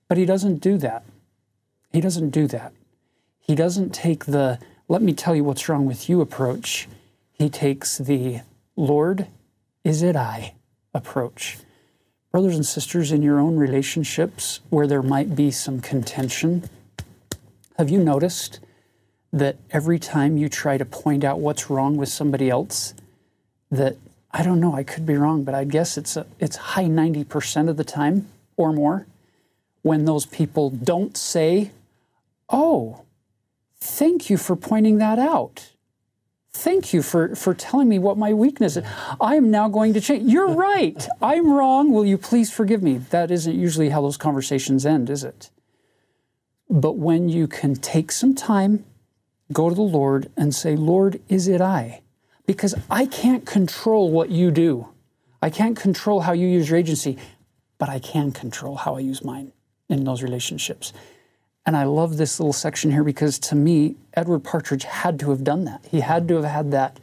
[0.07, 1.03] But he doesn't do that.
[1.91, 2.73] He doesn't do that.
[3.39, 6.87] He doesn't take the, let me tell you what's wrong with you approach.
[7.31, 8.41] He takes the,
[8.75, 9.27] Lord,
[9.83, 10.55] is it I
[10.93, 11.57] approach.
[12.31, 16.69] Brothers and sisters, in your own relationships where there might be some contention,
[17.77, 18.59] have you noticed
[19.35, 22.93] that every time you try to point out what's wrong with somebody else,
[23.69, 23.97] that
[24.31, 27.67] I don't know, I could be wrong, but I guess it's a, it's high 90%
[27.69, 29.07] of the time or more
[29.81, 31.71] when those people don't say,
[32.49, 33.01] "Oh,
[33.77, 35.71] thank you for pointing that out."
[36.53, 38.85] Thank you for, for telling me what my weakness is.
[39.19, 40.31] I am now going to change.
[40.31, 41.05] You're right.
[41.21, 41.91] I'm wrong.
[41.91, 42.99] Will you please forgive me?
[43.09, 45.49] That isn't usually how those conversations end, is it?
[46.69, 48.85] But when you can take some time,
[49.51, 52.01] go to the Lord and say, Lord, is it I?
[52.45, 54.89] Because I can't control what you do.
[55.41, 57.17] I can't control how you use your agency,
[57.77, 59.51] but I can control how I use mine
[59.89, 60.93] in those relationships.
[61.65, 65.43] And I love this little section here because to me, Edward Partridge had to have
[65.43, 65.85] done that.
[65.89, 66.99] He had to have had that,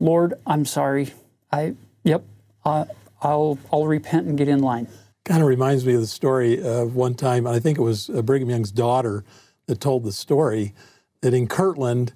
[0.00, 1.14] Lord, I'm sorry.
[1.52, 2.24] I, yep,
[2.64, 2.86] uh,
[3.22, 4.88] I'll, I'll repent and get in line.
[5.24, 8.22] Kind of reminds me of the story of one time, I think it was uh,
[8.22, 9.24] Brigham Young's daughter
[9.66, 10.72] that told the story
[11.20, 12.12] that in Kirtland,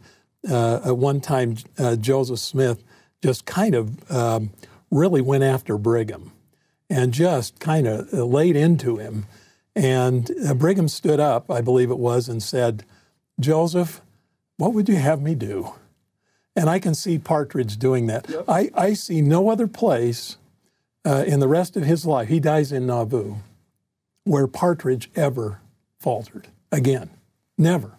[0.49, 2.83] uh, at one time, uh, Joseph Smith
[3.23, 4.51] just kind of um,
[4.91, 6.33] really went after Brigham
[6.89, 9.27] and just kind of laid into him
[9.77, 12.85] and uh, Brigham stood up, I believe it was, and said,
[13.39, 14.01] Joseph,
[14.57, 15.73] what would you have me do?
[16.57, 18.29] And I can see Partridge doing that.
[18.29, 18.45] Yep.
[18.49, 20.37] I, I see no other place
[21.07, 23.37] uh, in the rest of his life, he dies in Nauvoo,
[24.25, 25.63] where Partridge ever
[25.99, 27.09] faltered again.
[27.57, 27.93] Never.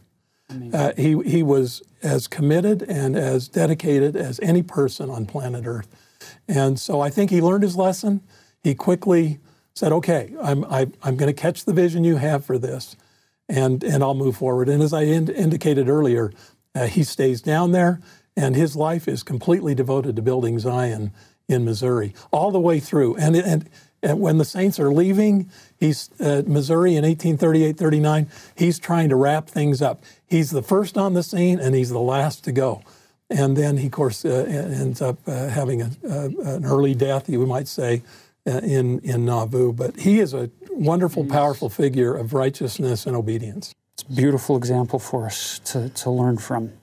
[0.73, 5.87] Uh, he, he was as committed and as dedicated as any person on planet Earth.
[6.47, 8.21] And so I think he learned his lesson.
[8.63, 9.39] He quickly
[9.73, 12.57] said, okay, I'm, I, am i am going to catch the vision you have for
[12.57, 12.95] this
[13.47, 14.69] and, and I'll move forward.
[14.69, 16.31] And as I in, indicated earlier,
[16.73, 18.01] uh, he stays down there
[18.35, 21.11] and his life is completely devoted to building Zion
[21.47, 23.15] in Missouri all the way through.
[23.17, 23.69] And, and,
[24.01, 25.49] and when the Saints are leaving,
[25.81, 30.03] he's uh, Missouri in 1838 39, he's trying to wrap things up.
[30.25, 32.83] He's the first on the scene and he's the last to go.
[33.29, 37.45] And then he, of course, uh, ends up uh, having a, an early death, you
[37.45, 38.03] might say,
[38.45, 39.73] uh, in, in Nauvoo.
[39.73, 43.73] But he is a wonderful, powerful figure of righteousness and obedience.
[43.93, 46.73] It's a beautiful example for us to, to learn from.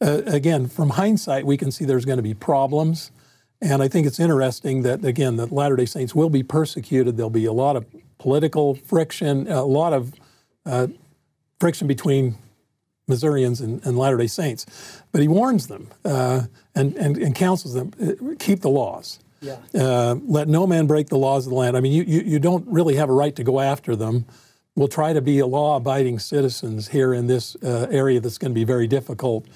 [0.00, 3.10] Uh, again, from hindsight, we can see there's going to be problems.
[3.60, 7.16] And I think it's interesting that, again, the Latter day Saints will be persecuted.
[7.16, 7.86] There'll be a lot of
[8.18, 10.12] political friction, a lot of
[10.64, 10.88] uh,
[11.58, 12.36] friction between
[13.08, 14.66] Missourians and, and Latter day Saints.
[15.10, 16.42] But he warns them uh,
[16.74, 19.18] and, and, and counsels them uh, keep the laws.
[19.40, 19.58] Yeah.
[19.74, 21.76] Uh, let no man break the laws of the land.
[21.76, 24.26] I mean, you, you, you don't really have a right to go after them.
[24.74, 28.54] We'll try to be law abiding citizens here in this uh, area that's going to
[28.54, 29.46] be very difficult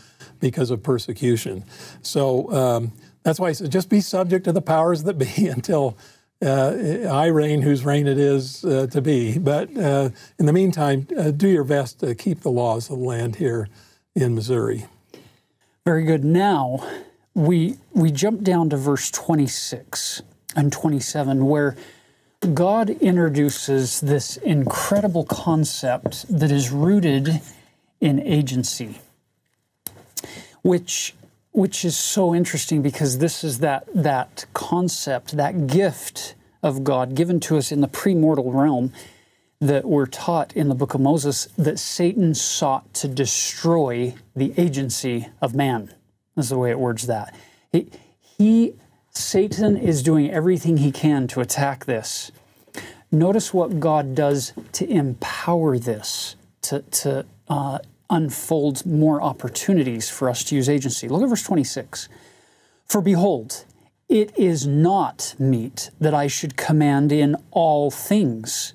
[0.40, 1.64] because of persecution.
[2.02, 5.96] So um, that's why I said just be subject to the powers that be until
[6.44, 9.38] uh, I reign whose reign it is uh, to be.
[9.38, 13.04] But uh, in the meantime, uh, do your best to keep the laws of the
[13.04, 13.68] land here
[14.14, 14.86] in Missouri.
[15.84, 16.24] Very good.
[16.24, 16.84] Now
[17.34, 20.22] we we jump down to verse 26
[20.54, 21.76] and 27 where
[22.54, 27.40] God introduces this incredible concept that is rooted
[28.00, 29.00] in agency,
[30.62, 31.14] which
[31.52, 37.40] which is so interesting because this is that that concept, that gift of God given
[37.40, 38.92] to us in the premortal realm
[39.60, 45.28] that we're taught in the book of Moses that Satan sought to destroy the agency
[45.40, 45.94] of man.
[46.34, 47.34] That's the way it words that.
[47.70, 47.88] He,
[48.20, 48.74] he
[49.10, 52.32] Satan is doing everything he can to attack this.
[53.10, 57.78] Notice what God does to empower this, to, to uh,
[58.10, 61.08] unfold more opportunities for us to use agency.
[61.08, 62.08] Look at verse 26.
[62.86, 63.64] For behold,
[64.08, 68.74] it is not meet that I should command in all things.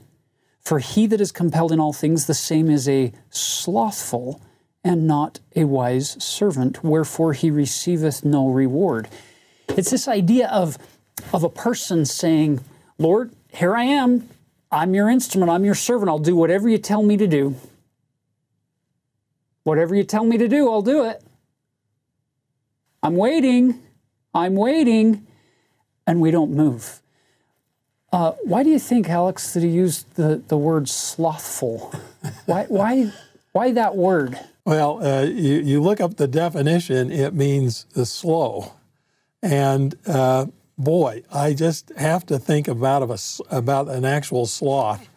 [0.61, 4.41] For he that is compelled in all things, the same is a slothful
[4.83, 9.07] and not a wise servant, wherefore he receiveth no reward.
[9.69, 10.77] It's this idea of,
[11.33, 12.61] of a person saying,
[12.97, 14.29] Lord, here I am.
[14.71, 15.51] I'm your instrument.
[15.51, 16.09] I'm your servant.
[16.09, 17.55] I'll do whatever you tell me to do.
[19.67, 21.21] Whatever you tell me to do, I'll do it.
[23.03, 23.81] I'm waiting.
[24.33, 25.27] I'm waiting.
[26.07, 27.01] And we don't move.
[28.13, 31.93] Uh, why do you think, Alex, that he used the, the word slothful?
[32.45, 33.11] why, why,
[33.51, 34.39] why that word?
[34.63, 38.71] Well, uh, you, you look up the definition, it means the slow.
[39.43, 40.45] And uh,
[40.77, 43.17] boy, I just have to think about, of a,
[43.53, 45.09] about an actual sloth.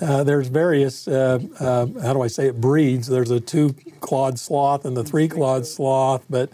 [0.00, 3.06] Uh, there's various, uh, uh, how do I say it, breeds.
[3.06, 6.52] There's a two clawed sloth and the three clawed sloth, but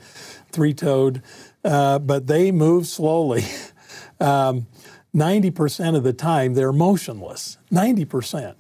[0.51, 1.23] three toed.
[1.65, 3.45] Uh, but they move slowly.
[4.21, 4.67] um,
[5.15, 7.59] 90% of the time, they're motionless.
[7.71, 8.55] 90%.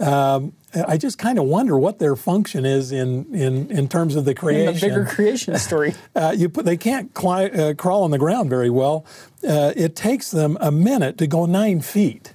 [0.00, 0.52] Um,
[0.86, 4.34] I just kind of wonder what their function is in, in, in terms of the
[4.34, 4.68] creation.
[4.68, 5.94] In the bigger creation story.
[6.14, 9.04] uh, you put, they can't cli- uh, crawl on the ground very well.
[9.46, 12.32] Uh, it takes them a minute to go nine feet.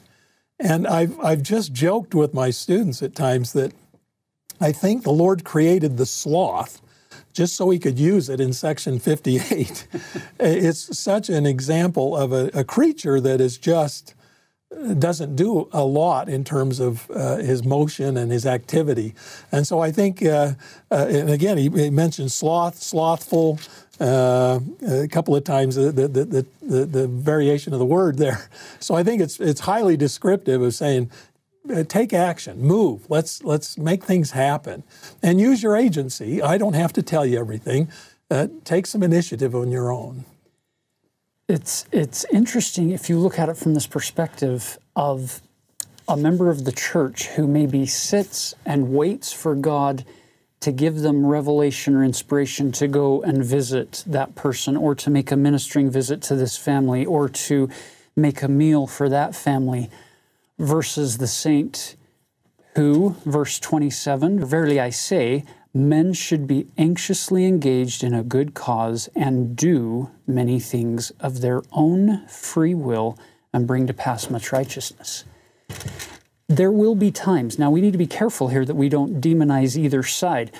[0.59, 3.73] And I've, I've just joked with my students at times that
[4.61, 6.81] I think the Lord created the sloth
[7.33, 9.87] just so he could use it in section 58.
[10.39, 14.13] it's such an example of a, a creature that is just
[14.97, 19.13] doesn't do a lot in terms of uh, his motion and his activity.
[19.51, 20.53] And so I think, uh,
[20.91, 23.59] uh, and again, he, he, mentioned sloth, slothful,
[23.99, 28.49] uh, a couple of times the, the, the, the, the variation of the word there.
[28.79, 31.09] So I think it's, it's highly descriptive of saying,
[31.73, 33.09] uh, take action, move.
[33.09, 34.83] Let's let's make things happen,
[35.21, 36.41] and use your agency.
[36.41, 37.89] I don't have to tell you everything.
[38.29, 40.25] Uh, take some initiative on your own.
[41.47, 45.41] It's it's interesting if you look at it from this perspective of
[46.07, 50.03] a member of the church who maybe sits and waits for God
[50.63, 55.29] to give them revelation or inspiration to go and visit that person or to make
[55.29, 57.69] a ministering visit to this family or to
[58.15, 59.89] make a meal for that family
[60.57, 61.97] versus the saint
[62.75, 69.09] who, verse 27, verily I say, men should be anxiously engaged in a good cause
[69.15, 73.17] and do many things of their own free will
[73.51, 75.25] and bring to pass much righteousness.
[76.53, 79.75] There will be times, now we need to be careful here that we don't demonize
[79.75, 80.51] either side.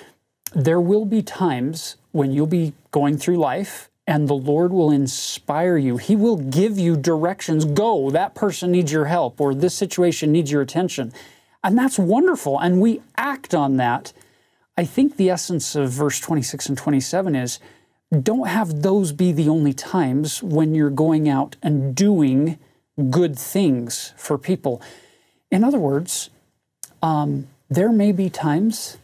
[0.52, 5.76] There will be times when you'll be going through life and the Lord will inspire
[5.76, 5.96] you.
[5.96, 7.64] He will give you directions.
[7.64, 11.12] Go, that person needs your help, or this situation needs your attention.
[11.62, 12.58] And that's wonderful.
[12.58, 14.12] And we act on that.
[14.76, 17.60] I think the essence of verse 26 and 27 is
[18.20, 22.58] don't have those be the only times when you're going out and doing
[23.10, 24.82] good things for people.
[25.50, 26.30] In other words,
[27.02, 28.98] um, there may be times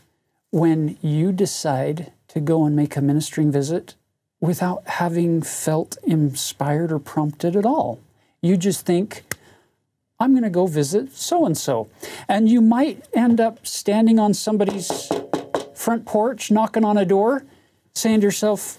[0.51, 3.95] when you decide to go and make a ministering visit
[4.41, 8.01] without having felt inspired or prompted at all.
[8.41, 9.25] You just think,
[10.19, 11.89] I'm going to go visit so and so.
[12.29, 15.11] And you might end up standing on somebody's
[15.75, 17.45] front porch, knocking on a door,
[17.95, 18.79] saying to yourself,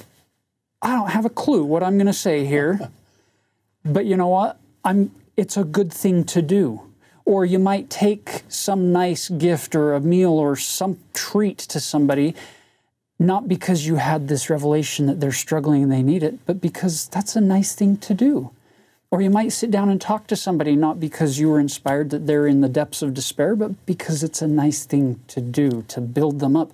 [0.81, 2.89] I don't have a clue what I'm going to say here.
[3.85, 4.59] but you know what?
[4.83, 6.90] I'm it's a good thing to do.
[7.25, 12.35] Or you might take some nice gift or a meal or some treat to somebody
[13.21, 17.07] not because you had this revelation that they're struggling and they need it, but because
[17.09, 18.49] that's a nice thing to do.
[19.11, 22.25] Or you might sit down and talk to somebody not because you were inspired that
[22.25, 26.01] they're in the depths of despair, but because it's a nice thing to do, to
[26.01, 26.71] build them up.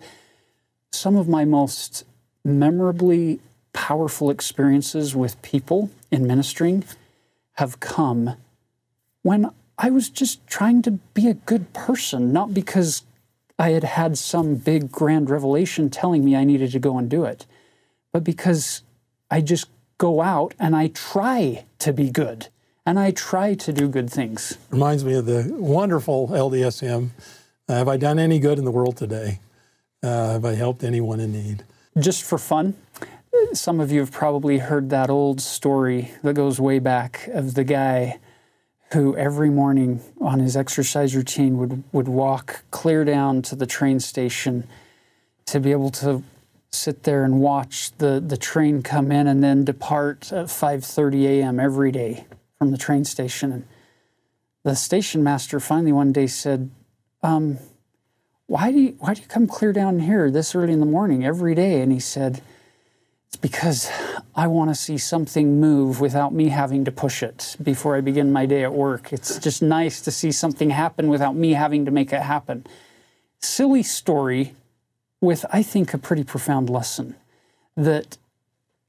[0.92, 2.06] Some of my most
[2.46, 3.42] memorably
[3.74, 6.86] powerful experiences with people in ministering
[7.54, 8.38] have come
[9.22, 13.04] when I was just trying to be a good person, not because
[13.60, 17.26] I had had some big grand revelation telling me I needed to go and do
[17.26, 17.46] it,
[18.12, 18.82] but because
[19.30, 19.68] I just
[19.98, 22.48] go out and I try to be good
[22.86, 24.58] and I try to do good things.
[24.70, 27.12] Reminds me of the wonderful LDS hymn.
[27.68, 29.40] uh, Have I done any good in the world today?
[30.04, 31.64] Uh, have I helped anyone in need?
[32.00, 32.76] Just for fun,
[33.54, 37.64] some of you have probably heard that old story that goes way back of the
[37.64, 38.20] guy
[38.94, 44.00] who every morning on his exercise routine would, would walk clear down to the train
[44.00, 44.68] station
[45.46, 46.24] to be able to
[46.72, 51.60] sit there and watch the, the train come in and then depart at 5.30 a.m.
[51.60, 52.26] every day
[52.58, 53.52] from the train station.
[53.52, 53.68] And
[54.64, 56.70] the station master finally one day said,
[57.24, 57.58] um,
[58.48, 61.26] why, do you, why do you come clear down here this early in the morning
[61.26, 61.82] every day?
[61.82, 62.42] And he said,
[63.28, 63.92] it's because
[64.36, 68.32] I want to see something move without me having to push it before I begin
[68.32, 69.12] my day at work.
[69.12, 72.66] It's just nice to see something happen without me having to make it happen.
[73.40, 74.54] Silly story,
[75.20, 77.16] with, I think, a pretty profound lesson
[77.76, 78.18] that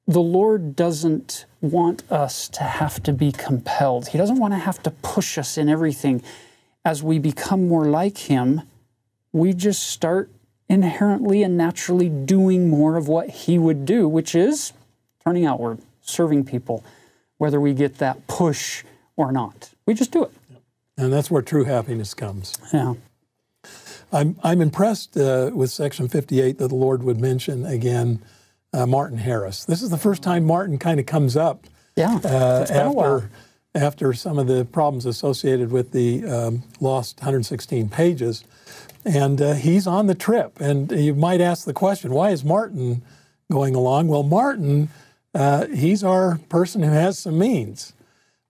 [0.06, 4.08] the Lord doesn't want us to have to be compelled.
[4.08, 6.22] He doesn't want to have to push us in everything.
[6.84, 8.62] As we become more like Him,
[9.32, 10.30] we just start
[10.68, 14.72] inherently and naturally doing more of what He would do, which is
[15.24, 16.84] turning outward, serving people,
[17.38, 18.84] whether we get that push
[19.16, 19.70] or not.
[19.86, 20.30] We just do it.
[20.96, 22.58] And that's where true happiness comes.
[22.72, 22.94] Yeah.
[24.12, 28.22] I'm, I'm impressed uh, with Section 58 that the Lord would mention again
[28.72, 29.64] uh, Martin Harris.
[29.64, 31.66] This is the first time Martin kind of comes up
[31.96, 33.30] yeah, uh, after,
[33.74, 38.44] after some of the problems associated with the um, lost 116 pages.
[39.04, 40.60] And uh, he's on the trip.
[40.60, 43.02] And you might ask the question why is Martin
[43.50, 44.08] going along?
[44.08, 44.88] Well, Martin,
[45.34, 47.92] uh, he's our person who has some means.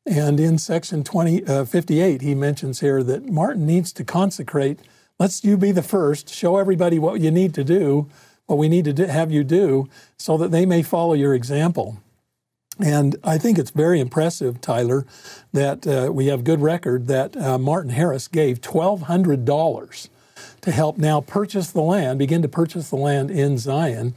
[0.06, 4.80] And in section 20, uh, 58, he mentions here that Martin needs to consecrate
[5.18, 8.08] Let's you be the first, show everybody what you need to do,
[8.46, 11.98] what we need to do, have you do, so that they may follow your example.
[12.78, 15.04] And I think it's very impressive, Tyler,
[15.52, 20.08] that uh, we have good record that uh, Martin Harris gave $1,200
[20.60, 24.14] to help now purchase the land, begin to purchase the land in Zion.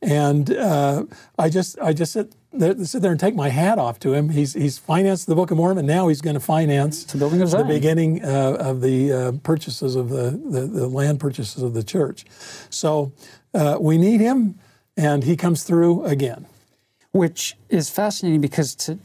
[0.00, 1.04] And uh,
[1.38, 4.30] I just, I just sit there, sit there and take my hat off to him.
[4.30, 5.86] He's, he's financed the Book of Mormon.
[5.86, 9.94] Now he's going to finance the, building of the beginning uh, of the uh, purchases
[9.94, 12.24] of the, the, the, land purchases of the church.
[12.68, 13.12] So
[13.54, 14.58] uh, we need him,
[14.96, 16.46] and he comes through again.
[17.12, 18.98] Which is fascinating because to,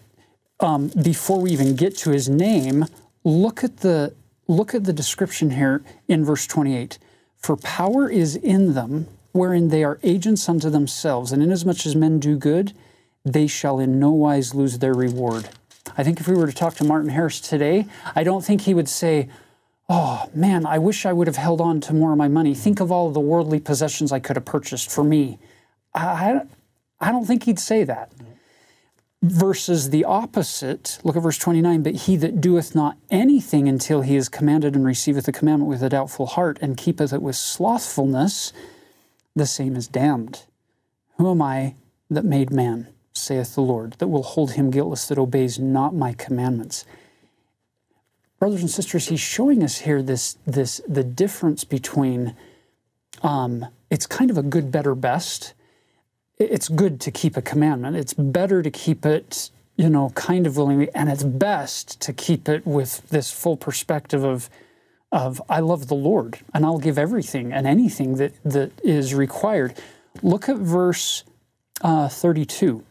[0.59, 2.85] um, before we even get to his name,
[3.23, 4.13] look at the
[4.47, 6.97] look at the description here in verse 28.
[7.37, 12.19] For power is in them, wherein they are agents unto themselves, and inasmuch as men
[12.19, 12.73] do good,
[13.25, 15.49] they shall in no wise lose their reward.
[15.97, 17.85] I think if we were to talk to Martin Harris today,
[18.15, 19.29] I don't think he would say,
[19.89, 22.53] Oh man, I wish I would have held on to more of my money.
[22.53, 25.39] Think of all the worldly possessions I could have purchased for me.
[25.93, 26.41] I,
[26.99, 28.11] I don't think he'd say that.
[29.21, 34.15] Versus the opposite, look at verse 29 But he that doeth not anything until he
[34.15, 38.53] is commanded and receiveth the commandment with a doubtful heart and keepeth it with slothfulness,
[39.35, 40.43] the same is damned.
[41.17, 41.75] Who am I
[42.09, 42.87] that made man?
[43.17, 46.85] saith the Lord, that will hold him guiltless that obeys not my commandments.
[48.39, 52.35] Brothers and sisters, he's showing us here this, this the difference between
[53.23, 55.53] um, it's kind of a good, better, best.
[56.39, 57.95] It's good to keep a commandment.
[57.95, 62.47] It's better to keep it, you know, kind of willingly, and it's best to keep
[62.47, 64.49] it with this full perspective of,
[65.11, 69.73] of I love the Lord, and I'll give everything and anything that, that is required.
[70.21, 71.23] Look at verse
[71.81, 72.83] uh, 32.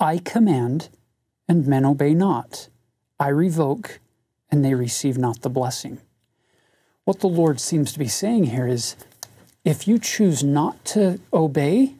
[0.00, 0.88] I command,
[1.46, 2.68] and men obey not.
[3.20, 4.00] I revoke,
[4.50, 6.00] and they receive not the blessing.
[7.04, 8.96] What the Lord seems to be saying here is
[9.64, 11.94] if you choose not to obey,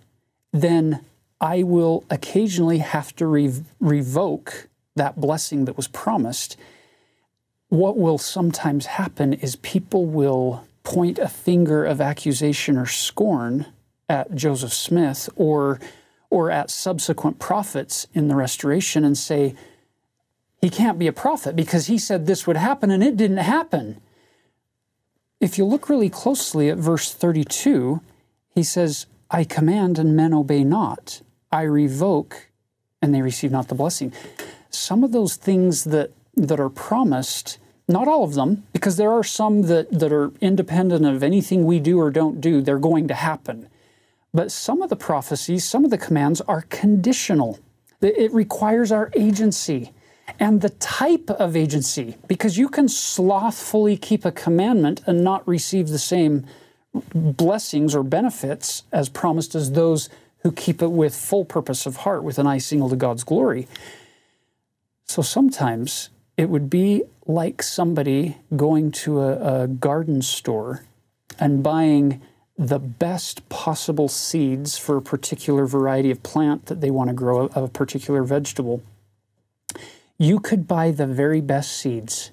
[0.61, 1.05] then
[1.41, 6.57] I will occasionally have to re- revoke that blessing that was promised,
[7.69, 13.67] what will sometimes happen is people will point a finger of accusation or scorn
[14.09, 15.81] at Joseph Smith or
[16.29, 19.55] or at subsequent prophets in the restoration and say
[20.61, 24.01] he can't be a prophet because he said this would happen and it didn't happen.
[25.41, 28.01] If you look really closely at verse 32,
[28.55, 31.23] he says, I command and men obey not.
[31.51, 32.49] I revoke
[33.03, 34.13] and they receive not the blessing.
[34.71, 37.59] Some of those things that, that are promised,
[37.89, 41.81] not all of them, because there are some that, that are independent of anything we
[41.81, 43.69] do or don't do, they're going to happen.
[44.35, 47.59] But some of the prophecies, some of the commands are conditional.
[48.01, 49.93] It requires our agency
[50.39, 55.89] and the type of agency, because you can slothfully keep a commandment and not receive
[55.89, 56.45] the same
[57.15, 62.23] blessings or benefits as promised as those who keep it with full purpose of heart,
[62.23, 63.67] with an eye single to God's glory.
[65.05, 70.85] So sometimes it would be like somebody going to a, a garden store
[71.39, 72.21] and buying
[72.59, 77.47] the best possible seeds for a particular variety of plant that they want to grow,
[77.55, 78.83] a particular vegetable.
[80.19, 82.31] You could buy the very best seeds.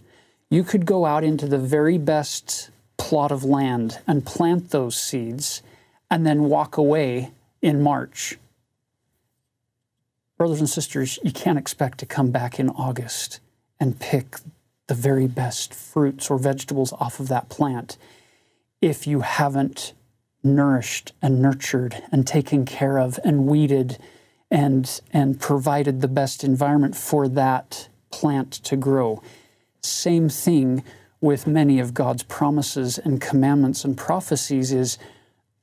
[0.50, 2.70] You could go out into the very best
[3.04, 5.62] plot of land and plant those seeds
[6.10, 7.32] and then walk away
[7.62, 8.38] in March.
[10.38, 13.42] Brothers and sisters, you can't expect to come back in August
[13.78, 14.38] and pick
[14.88, 17.98] the very best fruits or vegetables off of that plant
[18.80, 19.92] if you haven't
[20.42, 23.98] nourished and nurtured and taken care of and weeded
[24.50, 29.22] and, and provided the best environment for that plant to grow.
[29.82, 30.86] Same thing
[31.24, 34.98] with many of God's promises and commandments and prophecies is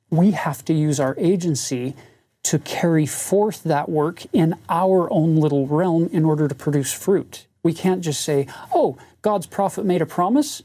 [0.09, 1.95] we have to use our agency
[2.41, 7.45] to carry forth that work in our own little realm in order to produce fruit.
[7.61, 10.63] We can't just say, oh, God's prophet made a promise,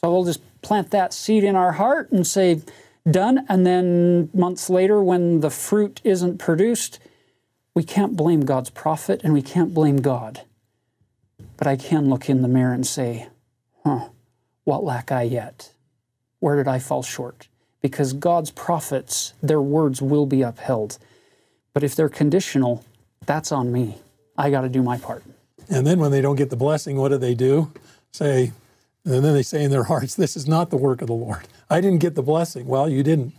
[0.00, 2.62] so we'll just plant that seed in our heart and say,
[3.08, 3.44] done.
[3.50, 7.00] And then months later, when the fruit isn't produced,
[7.74, 10.40] we can't blame God's prophet and we can't blame God.
[11.58, 13.28] But I can look in the mirror and say,
[13.84, 14.08] huh,
[14.68, 15.72] what lack I yet?
[16.40, 17.48] Where did I fall short?
[17.80, 20.98] Because God's prophets, their words will be upheld.
[21.72, 22.84] But if they're conditional,
[23.24, 23.96] that's on me.
[24.36, 25.24] I got to do my part.
[25.70, 27.72] And then when they don't get the blessing, what do they do?
[28.12, 28.52] Say,
[29.06, 31.48] and then they say in their hearts, This is not the work of the Lord.
[31.70, 32.66] I didn't get the blessing.
[32.66, 33.32] Well, you didn't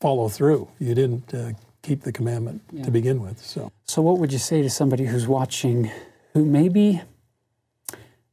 [0.00, 0.68] follow through.
[0.78, 1.52] You didn't uh,
[1.82, 2.84] keep the commandment yeah.
[2.84, 3.38] to begin with.
[3.44, 5.90] So, so what would you say to somebody who's watching,
[6.32, 7.02] who maybe,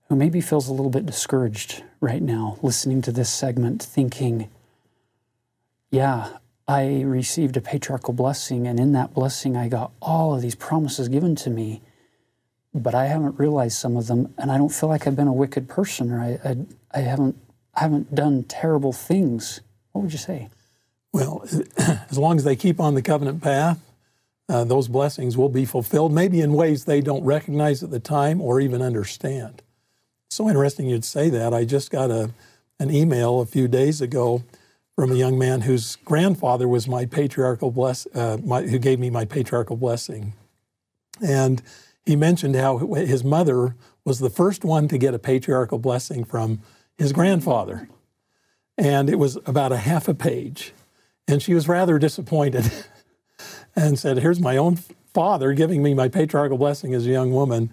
[0.07, 4.49] who maybe feels a little bit discouraged right now, listening to this segment, thinking,
[5.91, 6.37] "Yeah,
[6.67, 11.07] I received a patriarchal blessing, and in that blessing, I got all of these promises
[11.07, 11.81] given to me."
[12.73, 15.33] But I haven't realized some of them, and I don't feel like I've been a
[15.33, 16.57] wicked person, or I, I,
[16.91, 17.35] I haven't
[17.75, 20.49] I haven't done terrible things, what would you say?
[21.13, 21.45] Well,
[21.77, 23.79] as long as they keep on the covenant path,
[24.49, 28.41] uh, those blessings will be fulfilled, maybe in ways they don't recognize at the time
[28.41, 29.61] or even understand.
[30.29, 31.53] So interesting you'd say that.
[31.55, 32.31] I just got a,
[32.79, 34.43] an email a few days ago
[34.95, 39.09] from a young man whose grandfather was my patriarchal bless, uh, my, who gave me
[39.09, 40.33] my patriarchal blessing,
[41.25, 41.61] and
[42.05, 43.75] he mentioned how his mother
[44.05, 46.61] was the first one to get a patriarchal blessing from
[46.97, 47.89] his grandfather.
[48.77, 50.73] And it was about a half a page.
[51.27, 52.71] And she was rather disappointed
[53.75, 54.79] and said, Here's my own
[55.13, 57.71] father giving me my patriarchal blessing as a young woman.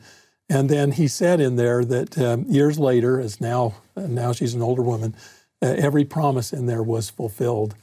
[0.48, 4.54] And then he said in there that um, years later, as now, uh, now she's
[4.54, 5.14] an older woman,
[5.60, 7.74] uh, every promise in there was fulfilled,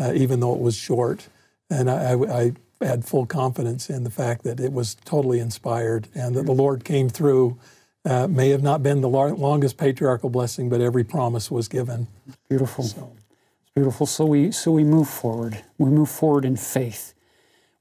[0.00, 1.28] uh, even though it was short.
[1.70, 6.06] And I, I, I, had full confidence in the fact that it was totally inspired
[6.14, 7.58] and that the Lord came through
[8.04, 12.06] uh, may have not been the longest patriarchal blessing, but every promise was given.
[12.48, 12.84] Beautiful.
[12.84, 13.12] So.
[13.60, 14.06] It's beautiful.
[14.06, 15.62] So we so we move forward.
[15.76, 17.14] We move forward in faith.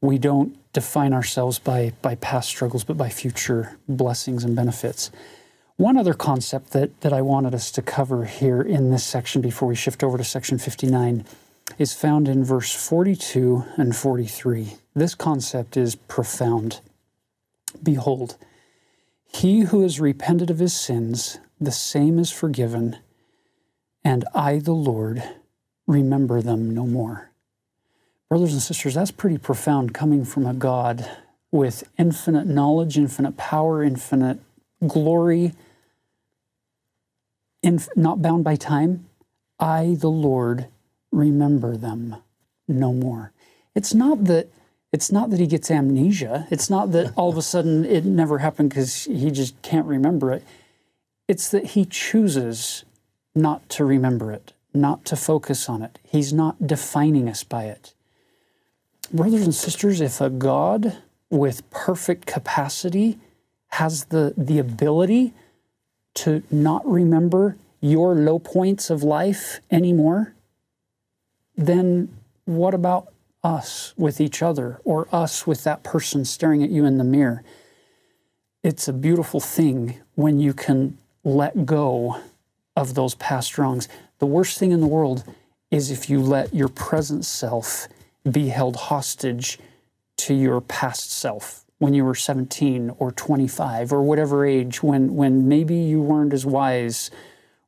[0.01, 5.11] We don't define ourselves by by past struggles, but by future blessings and benefits.
[5.77, 9.67] One other concept that, that I wanted us to cover here in this section before
[9.67, 11.23] we shift over to section 59
[11.77, 14.73] is found in verse 42 and 43.
[14.95, 16.81] This concept is profound.
[17.83, 18.37] Behold,
[19.31, 22.97] he who has repented of his sins, the same is forgiven,
[24.03, 25.21] and I, the Lord,
[25.85, 27.26] remember them no more.
[28.29, 31.09] Brothers and sisters, that's pretty profound coming from a God
[31.51, 34.39] with infinite knowledge, infinite power, infinite
[34.85, 35.53] glory,
[37.63, 39.05] inf- not bound by time.
[39.59, 40.67] I, the Lord,
[41.11, 42.17] remember them
[42.67, 43.31] no more.
[43.75, 44.49] It's not that
[44.93, 46.47] It's not that he gets amnesia.
[46.49, 50.31] It's not that all of a sudden it never happened because he just can't remember
[50.31, 50.43] it.
[51.27, 52.85] It's that he chooses
[53.35, 55.99] not to remember it, not to focus on it.
[56.03, 57.93] He's not defining us by it.
[59.13, 60.97] Brothers and sisters, if a God
[61.29, 63.17] with perfect capacity
[63.69, 65.33] has the, the ability
[66.15, 70.33] to not remember your low points of life anymore,
[71.55, 72.09] then
[72.43, 76.97] what about us with each other or us with that person staring at you in
[76.97, 77.43] the mirror?
[78.61, 82.19] It's a beautiful thing when you can let go
[82.75, 83.87] of those past wrongs.
[84.19, 85.23] The worst thing in the world
[85.71, 87.87] is if you let your present self
[88.31, 89.59] be held hostage
[90.17, 95.47] to your past self when you were 17 or 25 or whatever age when when
[95.47, 97.11] maybe you weren't as wise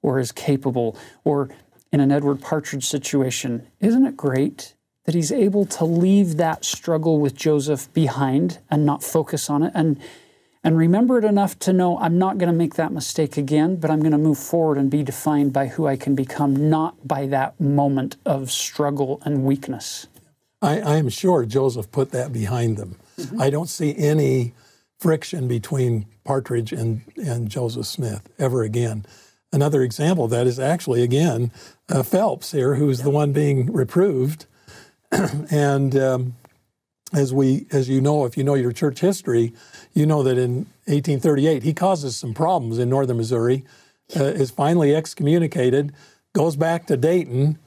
[0.02, 1.50] or as capable or
[1.92, 4.74] in an Edward Partridge situation isn't it great
[5.06, 9.72] that he's able to leave that struggle with Joseph behind and not focus on it
[9.76, 10.00] and
[10.64, 13.90] and remember it enough to know I'm not going to make that mistake again, but
[13.90, 17.28] I'm going to move forward and be defined by who I can become, not by
[17.28, 20.08] that moment of struggle and weakness.
[20.62, 22.98] I, I am sure Joseph put that behind them.
[23.18, 23.42] Mm-hmm.
[23.42, 24.54] I don't see any
[24.98, 29.06] friction between Partridge and, and Joseph Smith ever again.
[29.52, 31.52] Another example of that is actually, again,
[31.90, 33.06] uh, Phelps here, who's yeah.
[33.06, 34.46] the one being reproved.
[35.52, 36.36] and um,
[37.14, 39.54] as we, as you know, if you know your church history,
[39.94, 43.66] you know that in 1838 he causes some problems in northern Missouri,
[44.16, 45.94] uh, is finally excommunicated,
[46.34, 47.58] goes back to Dayton,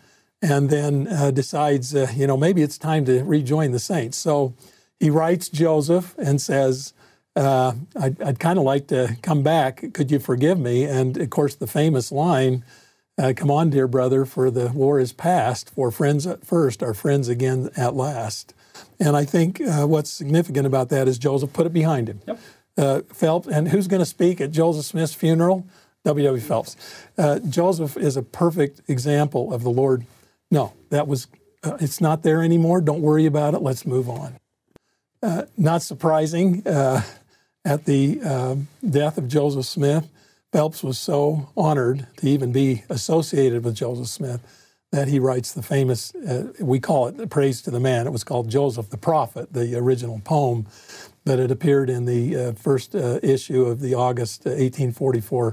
[0.42, 4.18] and then uh, decides, uh, you know, maybe it's time to rejoin the saints.
[4.18, 4.54] So
[4.98, 6.92] he writes Joseph and says,
[7.36, 9.94] uh, I'd, I'd kind of like to come back.
[9.94, 10.84] Could you forgive me?
[10.84, 12.64] And of course, the famous line,
[13.18, 16.94] uh, Come on, dear brother, for the war is past, for friends at first are
[16.94, 18.54] friends again at last.
[18.98, 22.20] And I think uh, what's significant about that is Joseph put it behind him.
[22.26, 22.38] Yep.
[22.76, 25.66] Uh, Phelps, and who's going to speak at Joseph Smith's funeral?
[26.04, 26.24] W.
[26.24, 26.42] W.
[26.42, 26.76] Phelps.
[27.16, 30.06] Uh, Joseph is a perfect example of the Lord.
[30.52, 31.28] No, that was,
[31.64, 32.82] uh, it's not there anymore.
[32.82, 33.62] Don't worry about it.
[33.62, 34.36] Let's move on.
[35.22, 37.00] Uh, not surprising, uh,
[37.64, 40.10] at the um, death of Joseph Smith,
[40.52, 44.40] Phelps was so honored to even be associated with Joseph Smith
[44.90, 48.06] that he writes the famous, uh, we call it Praise to the Man.
[48.06, 50.66] It was called Joseph the Prophet, the original poem,
[51.24, 55.52] but it appeared in the uh, first uh, issue of the August 1844 uh,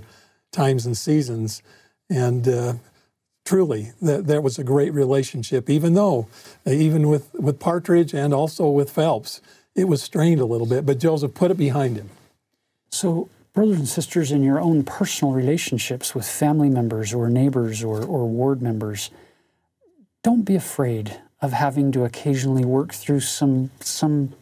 [0.51, 1.61] Times and Seasons.
[2.09, 2.45] And
[3.49, 6.27] truly, that, that was a great relationship, even though,
[6.67, 9.41] even with, with Partridge and also with Phelps,
[9.73, 12.11] it was strained a little bit, but Joseph put it behind him.
[12.91, 18.03] So, brothers and sisters, in your own personal relationships with family members or neighbors or,
[18.03, 19.09] or ward members,
[20.21, 24.33] don't be afraid of having to occasionally work through some some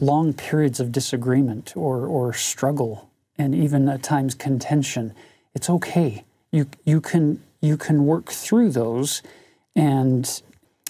[0.00, 5.12] long periods of disagreement or, or struggle and even at times contention.
[5.54, 6.24] It's okay.
[6.52, 9.22] You you can you can work through those
[9.74, 10.42] and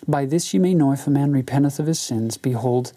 [0.06, 2.92] by this you may know if a man repenteth of his sins, behold,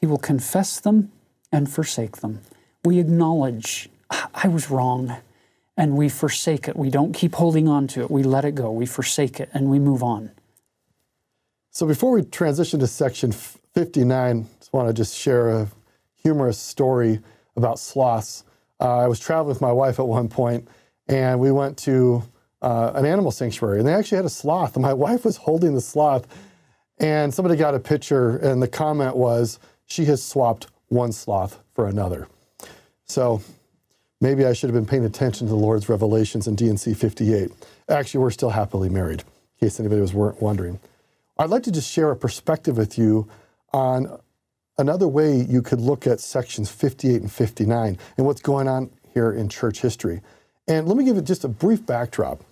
[0.00, 1.12] he will confess them
[1.50, 2.40] and forsake them.
[2.84, 3.88] We acknowledge
[4.34, 5.16] I was wrong
[5.76, 6.76] and we forsake it.
[6.76, 8.10] We don't keep holding on to it.
[8.10, 8.70] We let it go.
[8.70, 10.32] We forsake it and we move on.
[11.70, 15.68] So before we transition to section 59, I just want to just share a
[16.22, 17.20] humorous story
[17.56, 18.44] about sloths.
[18.78, 20.68] Uh, I was traveling with my wife at one point,
[21.08, 22.22] and we went to
[22.62, 24.76] uh, an animal sanctuary, and they actually had a sloth.
[24.76, 26.26] And my wife was holding the sloth,
[26.98, 31.86] and somebody got a picture, and the comment was, "She has swapped one sloth for
[31.86, 32.28] another."
[33.04, 33.42] So
[34.20, 37.50] maybe I should have been paying attention to the Lord's revelations in D&C 58.
[37.88, 40.80] Actually, we're still happily married, in case anybody was wondering.
[41.38, 43.28] I'd like to just share a perspective with you
[43.72, 44.18] on
[44.78, 49.32] another way you could look at sections 58 and 59 and what's going on here
[49.32, 50.22] in church history.
[50.68, 52.42] And let me give it just a brief backdrop.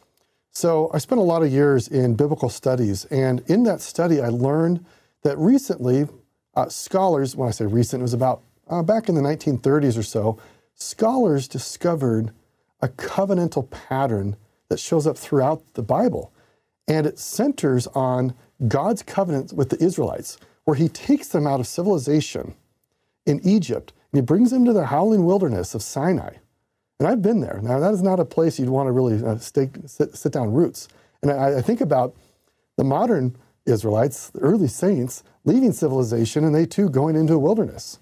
[0.53, 4.29] So, I spent a lot of years in biblical studies, and in that study, I
[4.29, 4.85] learned
[5.23, 6.09] that recently,
[6.55, 10.03] uh, scholars, when I say recent, it was about uh, back in the 1930s or
[10.03, 10.39] so,
[10.75, 12.33] scholars discovered
[12.81, 14.37] a covenantal pattern
[14.69, 16.33] that shows up throughout the Bible.
[16.89, 18.35] And it centers on
[18.67, 22.55] God's covenant with the Israelites, where he takes them out of civilization
[23.27, 26.35] in Egypt and he brings them to the howling wilderness of Sinai.
[27.01, 27.61] And I've been there.
[27.63, 30.87] Now, that is not a place you'd want to really uh, sit, sit, down roots.
[31.23, 32.15] And I, I think about
[32.77, 37.99] the modern Israelites, the early saints, leaving civilization and they too going into a wilderness.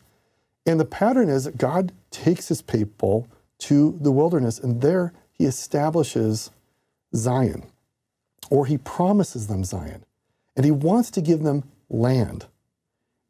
[0.66, 3.28] And the pattern is that God takes his people
[3.60, 6.50] to the wilderness and there he establishes
[7.14, 7.64] Zion,
[8.50, 10.04] or he promises them Zion
[10.56, 12.46] and he wants to give them land.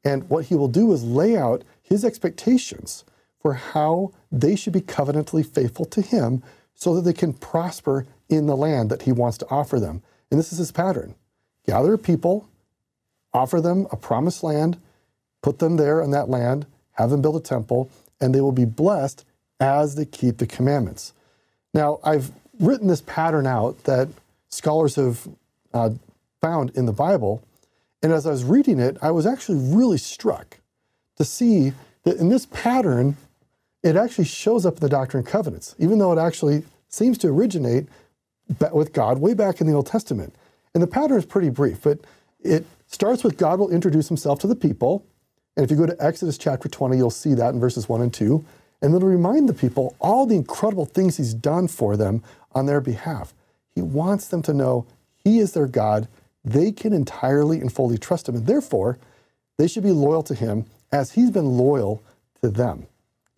[0.02, 3.04] And what he will do is lay out his expectations
[3.40, 6.42] for how they should be covenantally faithful to him
[6.74, 10.02] so that they can prosper in the land that he wants to offer them.
[10.30, 11.14] And this is his pattern
[11.66, 12.48] gather people,
[13.34, 14.78] offer them a promised land,
[15.42, 18.64] put them there in that land, have them build a temple, and they will be
[18.64, 19.24] blessed
[19.60, 21.12] as they keep the commandments.
[21.74, 24.08] Now, I've written this pattern out that
[24.48, 25.28] scholars have
[25.74, 25.90] uh,
[26.40, 27.42] found in the Bible.
[28.02, 30.58] And as I was reading it, I was actually really struck
[31.16, 31.72] to see
[32.04, 33.16] that in this pattern,
[33.82, 37.28] it actually shows up in the Doctrine and Covenants, even though it actually seems to
[37.28, 37.86] originate
[38.72, 40.34] with God way back in the Old Testament.
[40.74, 42.00] And the pattern is pretty brief, but
[42.40, 45.04] it starts with God will introduce himself to the people.
[45.56, 48.12] And if you go to Exodus chapter 20, you'll see that in verses 1 and
[48.12, 48.44] 2.
[48.80, 52.22] And then remind the people all the incredible things he's done for them
[52.52, 53.34] on their behalf.
[53.74, 56.08] He wants them to know he is their God.
[56.44, 58.36] They can entirely and fully trust him.
[58.36, 58.98] And therefore,
[59.56, 62.02] they should be loyal to him as he's been loyal
[62.40, 62.86] to them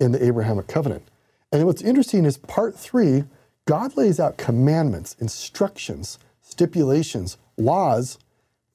[0.01, 1.07] in the Abrahamic covenant.
[1.53, 3.25] And what's interesting is part three,
[3.67, 8.19] God lays out commandments, instructions, stipulations, laws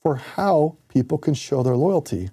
[0.02, 2.30] for how people can show their loyalty.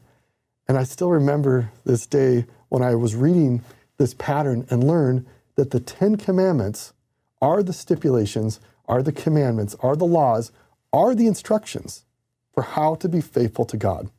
[0.68, 3.62] And I still remember this day when I was reading
[3.96, 5.26] this pattern and learned
[5.56, 6.92] that the Ten Commandments
[7.40, 10.52] are the stipulations, are the commandments, are the laws,
[10.92, 12.04] are the instructions
[12.52, 14.10] for how to be faithful to God.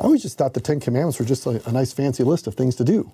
[0.00, 2.54] I always just thought the Ten Commandments were just a, a nice fancy list of
[2.54, 3.12] things to do.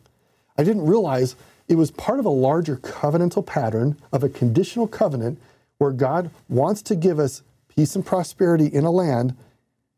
[0.59, 1.37] I didn't realize
[1.69, 5.41] it was part of a larger covenantal pattern of a conditional covenant
[5.79, 9.37] where God wants to give us peace and prosperity in a land,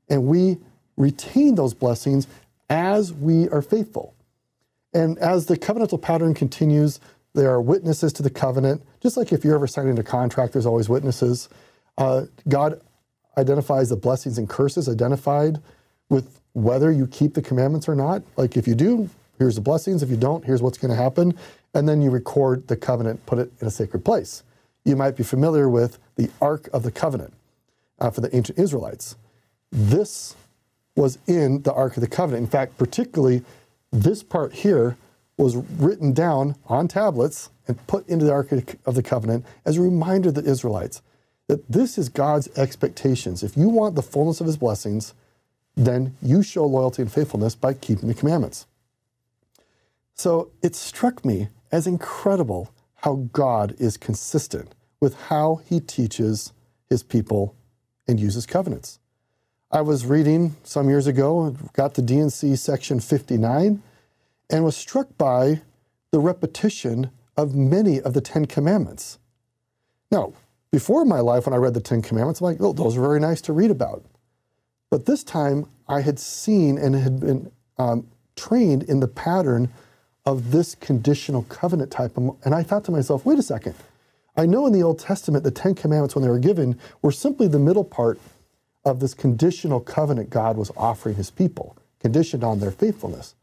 [0.09, 0.59] and we
[0.96, 2.26] retain those blessings
[2.68, 4.14] as we are faithful.
[4.92, 6.98] And as the covenantal pattern continues,
[7.34, 8.82] there are witnesses to the covenant.
[9.00, 11.48] Just like if you're ever signing a contract, there's always witnesses.
[11.96, 12.80] Uh, God
[13.36, 15.61] identifies the blessings and curses identified
[16.09, 18.22] with whether you keep the commandments or not.
[18.36, 19.09] Like if you do,
[19.39, 20.03] here's the blessings.
[20.03, 21.36] If you don't, here's what's going to happen.
[21.74, 24.43] And then you record the covenant, put it in a sacred place.
[24.84, 27.34] You might be familiar with the Ark of the Covenant
[27.99, 29.16] uh, for the ancient Israelites.
[29.70, 30.34] This
[30.97, 32.45] was in the Ark of the Covenant.
[32.45, 33.43] In fact, particularly
[33.93, 34.97] this part here
[35.36, 38.51] was written down on tablets and put into the Ark
[38.84, 41.03] of the Covenant as a reminder to the Israelites
[41.49, 43.43] that this is God's expectations.
[43.43, 45.14] If you want the fullness of his blessings,
[45.76, 48.66] then you show loyalty and faithfulness by keeping the commandments.
[50.19, 56.53] So it struck me as incredible how God is consistent with how he teaches
[56.91, 57.55] his people
[58.09, 58.99] and uses covenants.
[59.71, 63.81] I was reading some years ago, got to D&C section 59,
[64.51, 65.61] and was struck by
[66.11, 69.19] the repetition of many of the Ten Commandments.
[70.11, 70.33] Now,
[70.73, 73.21] before my life, when I read the Ten Commandments, I'm like, oh, those are very
[73.21, 74.05] nice to read about.
[74.91, 79.71] But this time, I had seen and had been um, trained in the pattern
[80.29, 82.16] of this conditional covenant type.
[82.18, 83.74] Um, and I thought to myself, wait a second.
[84.37, 87.49] I know in the Old Testament, the Ten Commandments, when they were given, were simply
[87.49, 88.20] the middle part
[88.85, 93.35] of this conditional covenant God was offering his people, conditioned on their faithfulness.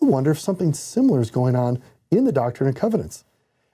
[0.00, 3.24] I wonder if something similar is going on in the Doctrine and Covenants.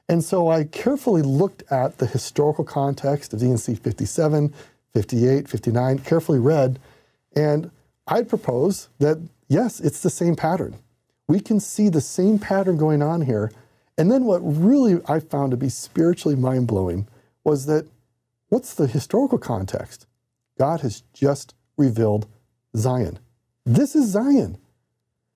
[0.08, 4.52] And so I carefully looked at the historical context of D&C 57,
[4.92, 6.80] 58, 59, carefully read,
[7.36, 7.70] and
[8.08, 10.76] I'd propose that yes, it's the same pattern.
[11.30, 13.52] We can see the same pattern going on here.
[13.96, 17.06] And then what really I found to be spiritually mind blowing
[17.44, 17.86] was that
[18.48, 20.08] what's the historical context?
[20.58, 22.26] God has just revealed
[22.76, 23.20] Zion.
[23.64, 24.58] This is Zion.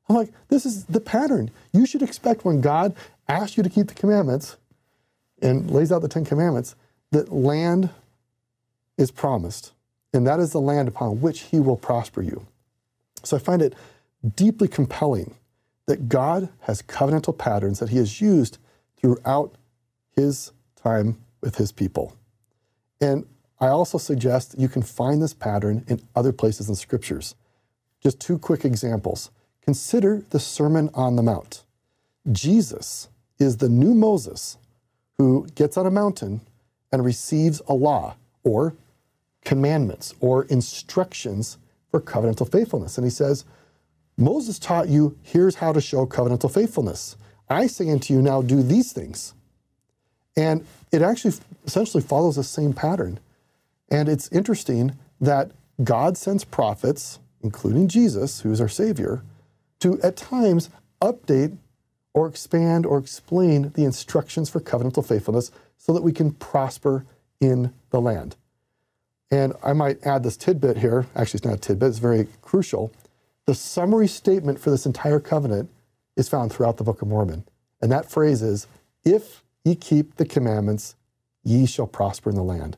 [0.08, 1.52] I'm like, this is the pattern.
[1.72, 2.96] You should expect when God
[3.28, 4.56] asks you to keep the commandments
[5.40, 6.74] and lays out the Ten Commandments,
[7.12, 7.90] that land
[8.98, 9.70] is promised.
[10.12, 12.44] And that is the land upon which he will prosper you.
[13.22, 13.74] So I find it
[14.34, 15.36] deeply compelling
[15.86, 18.58] that God has covenantal patterns that he has used
[18.96, 19.54] throughout
[20.16, 22.16] his time with his people.
[23.00, 23.26] And
[23.60, 27.34] I also suggest you can find this pattern in other places in scriptures.
[28.02, 29.30] Just two quick examples.
[29.62, 31.64] Consider the Sermon on the Mount.
[32.32, 33.08] Jesus
[33.38, 34.58] is the new Moses
[35.18, 36.40] who gets on a mountain
[36.92, 38.74] and receives a law or
[39.44, 41.58] commandments or instructions
[41.90, 42.98] for covenantal faithfulness.
[42.98, 43.44] And he says,
[44.16, 47.16] Moses taught you, here's how to show covenantal faithfulness.
[47.48, 49.34] I say unto you now, do these things.
[50.36, 51.34] And it actually
[51.66, 53.18] essentially follows the same pattern.
[53.90, 55.50] And it's interesting that
[55.82, 59.22] God sends prophets, including Jesus, who is our Savior,
[59.80, 61.56] to at times update
[62.12, 67.04] or expand or explain the instructions for covenantal faithfulness so that we can prosper
[67.40, 68.36] in the land.
[69.30, 71.06] And I might add this tidbit here.
[71.16, 72.92] Actually, it's not a tidbit, it's very crucial.
[73.46, 75.70] The summary statement for this entire covenant
[76.16, 77.44] is found throughout the Book of Mormon.
[77.82, 78.66] And that phrase is,
[79.04, 80.94] if ye keep the commandments,
[81.42, 82.76] ye shall prosper in the land.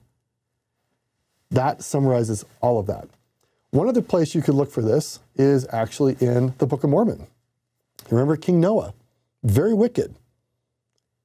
[1.50, 3.08] That summarizes all of that.
[3.70, 7.26] One other place you could look for this is actually in the Book of Mormon.
[8.10, 8.94] Remember King Noah,
[9.44, 10.16] very wicked.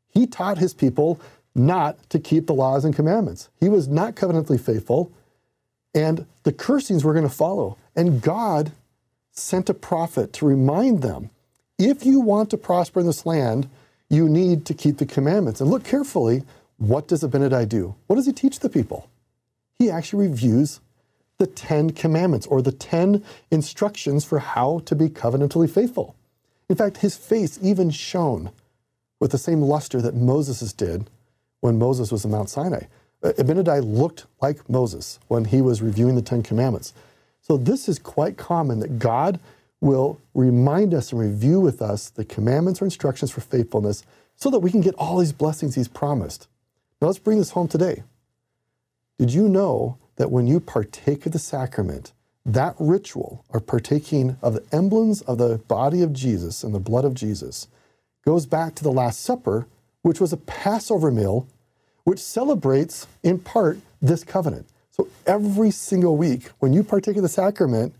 [0.10, 1.20] He taught his people
[1.56, 3.50] not to keep the laws and commandments.
[3.60, 5.12] He was not covenantally faithful,
[5.96, 7.78] and the cursings were going to follow.
[7.96, 8.72] And God
[9.32, 11.30] sent a prophet to remind them
[11.78, 13.70] if you want to prosper in this land,
[14.10, 15.62] you need to keep the commandments.
[15.62, 16.44] And look carefully,
[16.78, 17.96] what does Abinadi do?
[18.08, 19.10] What does he teach the people?
[19.80, 20.80] He actually reviews
[21.38, 26.16] the Ten Commandments or the Ten instructions for how to be covenantally faithful.
[26.70, 28.52] In fact, his face even shone
[29.20, 31.10] with the same luster that Moses' did
[31.62, 32.84] when Moses was at Mount Sinai.
[33.24, 36.94] Uh, Abinadi looked like Moses when he was reviewing the Ten Commandments.
[37.42, 39.40] So this is quite common that God
[39.82, 44.60] will remind us and review with us the commandments or instructions for faithfulness so that
[44.60, 46.48] we can get all these blessings he's promised.
[47.02, 48.04] Now let's bring this home today.
[49.18, 52.12] Did you know that when you partake of the sacrament,
[52.46, 57.06] that ritual or partaking of the emblems of the body of Jesus and the blood
[57.06, 57.68] of Jesus
[58.26, 59.68] goes back to the Last Supper,
[60.04, 61.48] which was a Passover meal,
[62.04, 64.68] which celebrates in part this covenant.
[65.02, 67.96] So every single week, when you partake of the sacrament,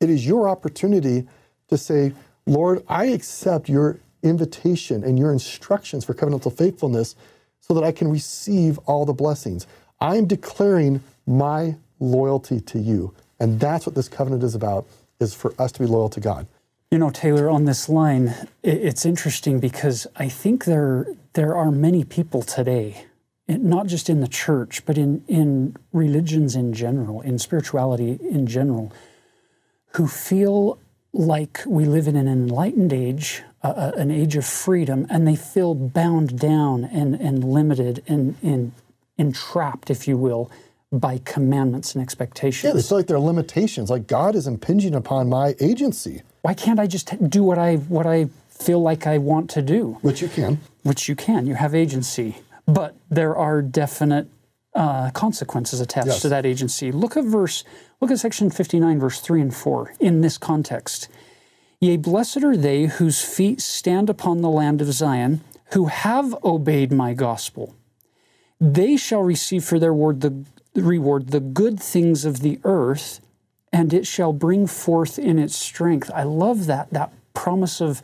[0.00, 1.28] it is your opportunity
[1.68, 2.12] to say,
[2.44, 7.14] Lord, I accept your invitation and your instructions for covenantal faithfulness
[7.60, 9.68] so that I can receive all the blessings.
[10.00, 13.14] I am declaring my loyalty to you.
[13.38, 14.88] And that's what this covenant is about,
[15.20, 16.48] is for us to be loyal to God.
[16.90, 18.34] You know, Taylor, on this line,
[18.64, 23.04] it's interesting because I think there, there are many people today,
[23.58, 28.92] not just in the church, but in, in religions in general, in spirituality in general,
[29.94, 30.78] who feel
[31.12, 35.74] like we live in an enlightened age, uh, an age of freedom, and they feel
[35.74, 38.72] bound down and, and limited and, and
[39.18, 40.50] entrapped, if you will,
[40.92, 42.64] by commandments and expectations.
[42.64, 46.22] Yeah, they feel like there are limitations, like God is impinging upon my agency.
[46.42, 49.98] Why can't I just do what I what I feel like I want to do?
[50.02, 50.60] Which you can.
[50.82, 51.46] Which you can.
[51.46, 52.36] You have agency,
[52.66, 54.28] but there are definite
[54.74, 56.22] uh, consequences attached yes.
[56.22, 56.92] to that agency.
[56.92, 57.64] Look at verse.
[58.00, 59.92] Look at section fifty nine, verse three and four.
[59.98, 61.08] In this context,
[61.80, 65.40] yea, blessed are they whose feet stand upon the land of Zion,
[65.72, 67.74] who have obeyed my gospel.
[68.60, 70.44] They shall receive for their word the
[70.74, 73.20] reward the good things of the earth,
[73.72, 76.10] and it shall bring forth in its strength.
[76.14, 78.02] I love that that promise of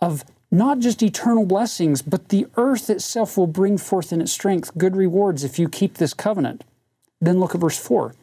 [0.00, 4.76] of not just eternal blessings, but the earth itself will bring forth in its strength
[4.78, 6.64] good rewards if you keep this covenant.
[7.20, 8.14] Then look at verse 4.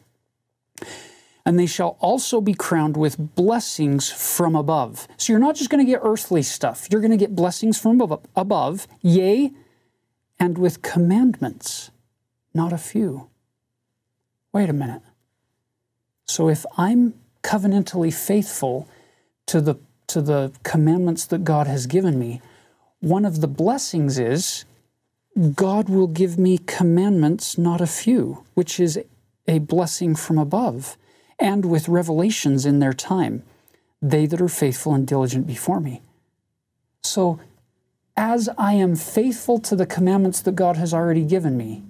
[1.46, 5.06] And they shall also be crowned with blessings from above.
[5.18, 8.00] So you're not just going to get earthly stuff, you're going to get blessings from
[8.34, 9.52] above, yea,
[10.38, 11.90] and with commandments,
[12.54, 13.28] not a few.
[14.52, 15.02] Wait a minute.
[16.24, 18.88] So if I'm covenantally faithful
[19.46, 19.76] to the
[20.14, 22.40] to the commandments that God has given me,
[23.00, 24.64] one of the blessings is
[25.56, 28.96] God will give me commandments, not a few, which is
[29.48, 30.96] a blessing from above,
[31.40, 33.42] and with revelations in their time,
[34.00, 36.00] they that are faithful and diligent before me.
[37.02, 37.40] So,
[38.16, 41.82] as I am faithful to the commandments that God has already given me,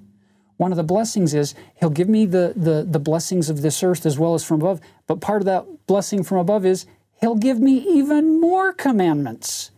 [0.56, 4.06] one of the blessings is He'll give me the, the, the blessings of this earth
[4.06, 4.80] as well as from above.
[5.06, 6.86] But part of that blessing from above is
[7.20, 9.70] He'll give me even more commandments.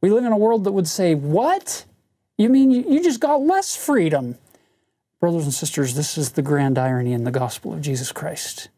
[0.00, 1.84] We live in a world that would say, What?
[2.38, 4.36] You mean you just got less freedom?
[5.20, 8.68] Brothers and sisters, this is the grand irony in the gospel of Jesus Christ.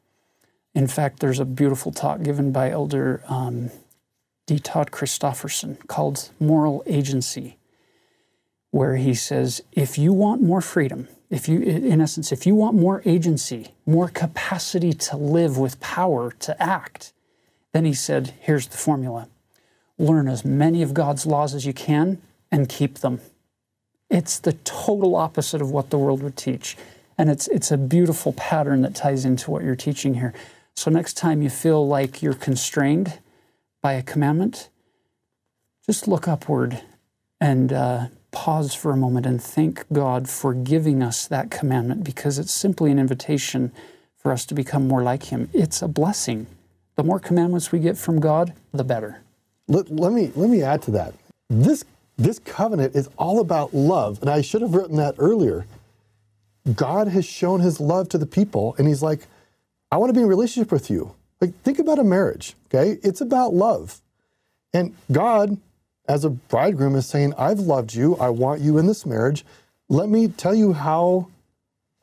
[0.74, 3.70] In fact, there's a beautiful talk given by Elder um,
[4.46, 4.60] D.
[4.60, 7.58] Todd Christofferson called Moral Agency,
[8.70, 12.76] where he says, if you want more freedom, if you, in essence, if you want
[12.76, 17.12] more agency, more capacity to live with power to act,
[17.78, 19.28] then he said, here's the formula
[20.00, 22.20] learn as many of God's laws as you can
[22.50, 23.20] and keep them.
[24.10, 26.76] It's the total opposite of what the world would teach.
[27.16, 30.34] And it's, it's a beautiful pattern that ties into what you're teaching here.
[30.74, 33.20] So, next time you feel like you're constrained
[33.80, 34.70] by a commandment,
[35.86, 36.82] just look upward
[37.40, 42.40] and uh, pause for a moment and thank God for giving us that commandment because
[42.40, 43.70] it's simply an invitation
[44.16, 45.48] for us to become more like Him.
[45.52, 46.48] It's a blessing.
[46.98, 49.20] The more commandments we get from God, the better.
[49.68, 51.14] Let, let, me, let me add to that.
[51.48, 51.84] This,
[52.16, 55.64] this covenant is all about love, and I should have written that earlier.
[56.74, 59.28] God has shown his love to the people, and he's like,
[59.92, 61.14] I want to be in relationship with you.
[61.40, 62.98] Like, think about a marriage, okay?
[63.04, 64.00] It's about love.
[64.74, 65.56] And God,
[66.08, 68.16] as a bridegroom, is saying, I've loved you.
[68.16, 69.44] I want you in this marriage.
[69.88, 71.28] Let me tell you how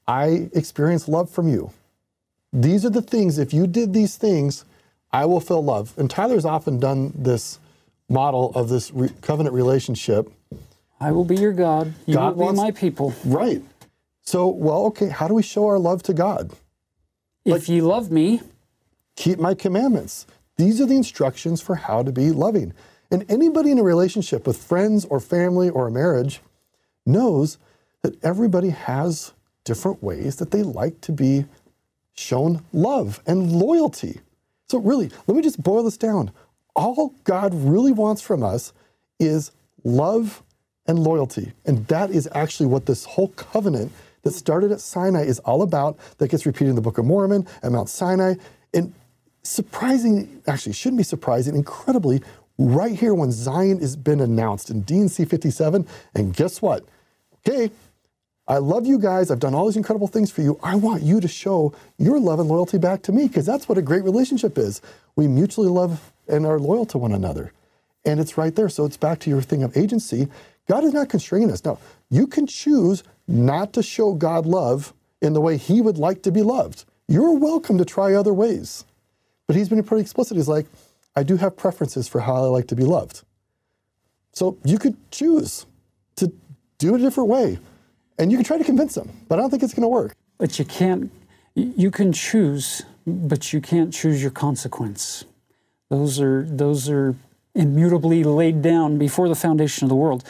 [0.07, 1.71] I experience love from you.
[2.53, 4.63] These are the things, if you did these things,
[5.11, 5.93] I will feel love.
[5.97, 7.59] And Tyler's often done this
[8.09, 10.29] model of this re- covenant relationship.
[10.99, 11.93] I will be your God.
[12.05, 13.13] You God will wants- be my people.
[13.25, 13.61] Right.
[14.21, 16.51] So, well, okay, how do we show our love to God?
[17.45, 18.41] if you love me,
[19.15, 20.25] keep my commandments.
[20.57, 22.73] These are the instructions for how to be loving.
[23.11, 26.39] And anybody in a relationship with friends or family or a marriage
[27.05, 27.59] knows
[28.01, 29.33] that everybody has
[29.63, 31.45] different ways that they like to be
[32.15, 34.21] shown love and loyalty.
[34.67, 36.31] So, really, let me just boil this down.
[36.75, 38.73] All God really wants from us
[39.19, 39.51] is
[39.83, 40.43] love
[40.87, 41.53] and loyalty.
[41.65, 43.91] And that is actually what this whole covenant
[44.23, 47.47] that started at Sinai is all about, that gets repeated in the Book of Mormon,
[47.63, 48.35] at Mount Sinai.
[48.73, 48.93] And
[49.43, 52.21] surprising, actually, shouldn't be surprising, incredibly,
[52.57, 55.87] right here when Zion has been announced in D&C 57.
[56.15, 56.85] And guess what?
[57.47, 57.71] Okay,
[58.47, 59.31] I love you guys.
[59.31, 60.59] I've done all these incredible things for you.
[60.61, 63.77] I want you to show your love and loyalty back to me because that's what
[63.77, 64.81] a great relationship is.
[65.15, 67.53] We mutually love and are loyal to one another.
[68.05, 68.69] And it's right there.
[68.69, 70.27] So it's back to your thing of agency.
[70.67, 71.65] God is not constraining us.
[71.65, 71.79] Now,
[72.09, 76.31] you can choose not to show God love in the way He would like to
[76.31, 76.85] be loved.
[77.07, 78.85] You're welcome to try other ways.
[79.47, 80.37] But He's been pretty explicit.
[80.37, 80.67] He's like,
[81.15, 83.23] I do have preferences for how I like to be loved.
[84.33, 85.65] So you could choose
[86.17, 86.31] to
[86.77, 87.57] do it a different way.
[88.17, 90.15] And you can try to convince them, but I don't think it's going to work.
[90.37, 91.11] but you can't,
[91.55, 95.25] you can choose, but you can't choose your consequence.
[95.89, 97.15] Those are, those are
[97.53, 100.23] immutably laid down before the foundation of the world.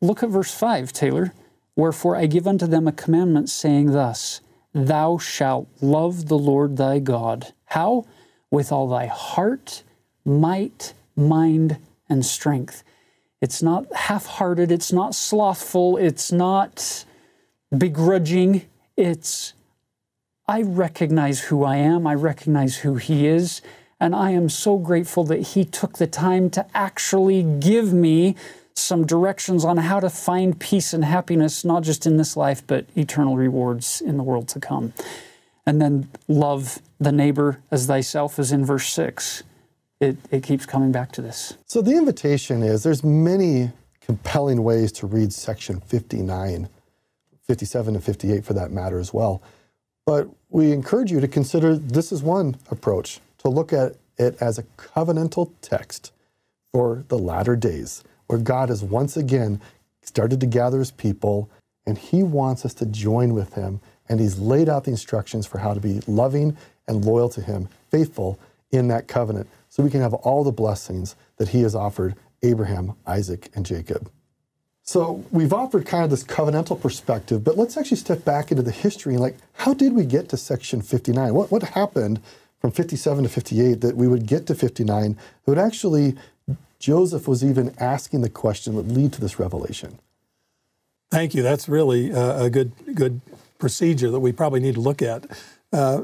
[0.00, 1.32] Look at verse 5, Taylor.
[1.76, 4.40] Wherefore I give unto them a commandment saying thus
[4.74, 7.52] Thou shalt love the Lord thy God.
[7.66, 8.06] How?
[8.50, 9.82] With all thy heart,
[10.24, 11.78] might, mind,
[12.08, 12.82] and strength.
[13.42, 17.04] It's not half hearted, it's not slothful, it's not
[17.76, 18.62] begrudging.
[18.96, 19.52] It's,
[20.46, 23.60] I recognize who I am, I recognize who He is,
[23.98, 28.36] and I am so grateful that He took the time to actually give me
[28.74, 32.86] some directions on how to find peace and happiness, not just in this life, but
[32.96, 34.92] eternal rewards in the world to come.
[35.66, 39.42] And then love the neighbor as thyself, as in verse 6.
[40.02, 41.54] It, it keeps coming back to this.
[41.64, 46.68] So the invitation is there's many compelling ways to read section 59,
[47.46, 49.40] 57 and 58 for that matter as well.
[50.04, 54.58] But we encourage you to consider this is one approach to look at it as
[54.58, 56.10] a covenantal text
[56.72, 59.60] for the latter days, where God has once again
[60.02, 61.48] started to gather his people
[61.86, 63.80] and he wants us to join with him.
[64.08, 66.56] And he's laid out the instructions for how to be loving
[66.88, 68.40] and loyal to him, faithful
[68.72, 72.92] in that covenant, so we can have all the blessings that he has offered Abraham,
[73.06, 74.10] Isaac, and Jacob.
[74.82, 78.70] So we've offered kind of this covenantal perspective, but let's actually step back into the
[78.70, 81.32] history and like, how did we get to section 59?
[81.32, 82.20] What, what happened
[82.60, 86.16] from 57 to 58 that we would get to 59 that would actually,
[86.78, 89.98] Joseph was even asking the question that lead to this revelation?
[91.10, 91.42] Thank you.
[91.42, 93.22] That's really a good good
[93.58, 95.24] procedure that we probably need to look at.
[95.72, 96.02] Uh,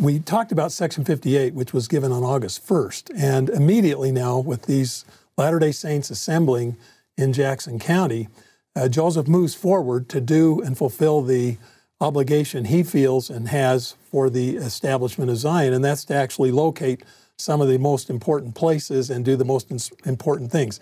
[0.00, 4.62] we talked about Section 58, which was given on August 1st, and immediately now with
[4.66, 5.04] these
[5.36, 6.76] Latter Day Saints assembling
[7.16, 8.28] in Jackson County,
[8.76, 11.56] uh, Joseph moves forward to do and fulfill the
[12.00, 17.02] obligation he feels and has for the establishment of Zion, and that's to actually locate
[17.36, 19.70] some of the most important places and do the most
[20.04, 20.80] important things.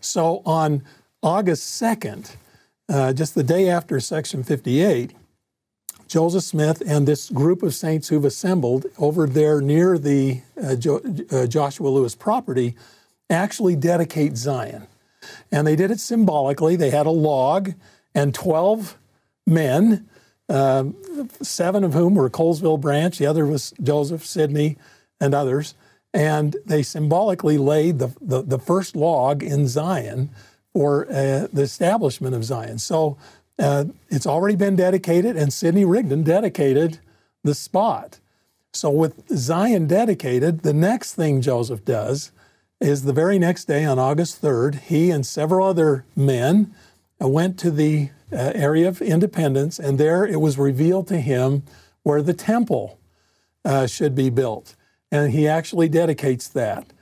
[0.00, 0.82] So on
[1.22, 2.36] August 2nd,
[2.88, 5.12] uh, just the day after Section 58,
[6.06, 11.02] Joseph Smith and this group of saints who've assembled over there near the uh, jo-
[11.30, 12.76] uh, Joshua Lewis property
[13.28, 14.86] actually dedicate Zion.
[15.50, 16.76] And they did it symbolically.
[16.76, 17.74] They had a log
[18.14, 18.96] and 12
[19.46, 20.08] men,
[20.48, 20.96] um,
[21.42, 24.76] seven of whom were Colesville branch, the other was Joseph, Sidney,
[25.20, 25.74] and others.
[26.14, 30.30] And they symbolically laid the, the, the first log in Zion
[30.72, 32.78] for uh, the establishment of Zion.
[32.78, 33.18] So
[33.58, 36.98] uh, it's already been dedicated, and Sidney Rigdon dedicated
[37.42, 38.20] the spot.
[38.72, 42.32] So, with Zion dedicated, the next thing Joseph does
[42.80, 46.74] is the very next day on August 3rd, he and several other men
[47.18, 51.62] went to the uh, area of Independence, and there it was revealed to him
[52.02, 52.98] where the temple
[53.64, 54.76] uh, should be built.
[55.10, 56.92] And he actually dedicates that.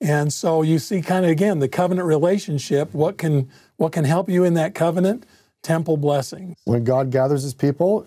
[0.00, 4.28] And so you see kind of again the covenant relationship, what can what can help
[4.28, 5.24] you in that covenant?
[5.64, 6.56] Temple blessings.
[6.64, 8.06] When God gathers his people,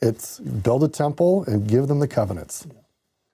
[0.00, 2.66] it's build a temple and give them the covenants.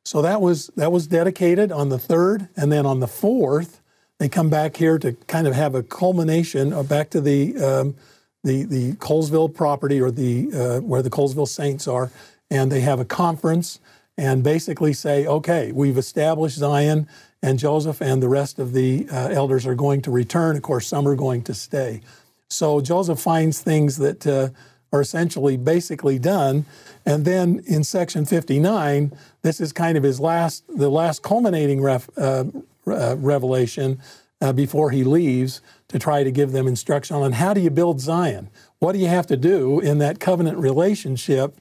[0.04, 3.82] So that was that was dedicated on the third, and then on the fourth,
[4.18, 7.94] they come back here to kind of have a culmination uh, back to the um,
[8.42, 12.10] the the Colesville property or the uh, where the Colesville Saints are,
[12.50, 13.80] and they have a conference
[14.16, 17.06] and basically say, okay, we've established Zion,
[17.42, 20.56] and Joseph and the rest of the uh, elders are going to return.
[20.56, 22.00] Of course, some are going to stay.
[22.48, 24.48] So Joseph finds things that uh,
[24.92, 26.64] are essentially basically done.
[27.04, 32.08] And then in section 59, this is kind of his last, the last culminating ref,
[32.16, 32.44] uh,
[32.86, 34.00] uh, revelation
[34.40, 38.00] uh, before he leaves to try to give them instruction on how do you build
[38.00, 38.48] Zion?
[38.78, 41.56] What do you have to do in that covenant relationship?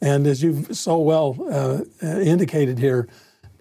[0.00, 3.08] And as you've so well uh, uh, indicated here,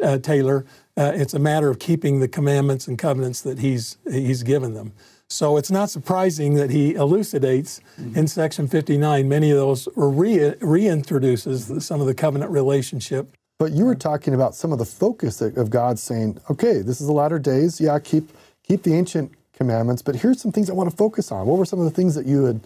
[0.02, 0.66] uh, Taylor,
[0.98, 4.94] it's a matter of keeping the commandments and covenants that he's, he's given them.
[5.30, 8.18] So it's not surprising that he elucidates mm-hmm.
[8.18, 13.32] in section 59 many of those or re- reintroduces some of the covenant relationship.
[13.58, 17.08] But you were talking about some of the focus of God saying, okay, this is
[17.08, 17.80] the latter days.
[17.80, 18.30] Yeah, keep
[18.68, 21.48] keep the ancient commandments, but here's some things I want to focus on.
[21.48, 22.62] What were some of the things that you had,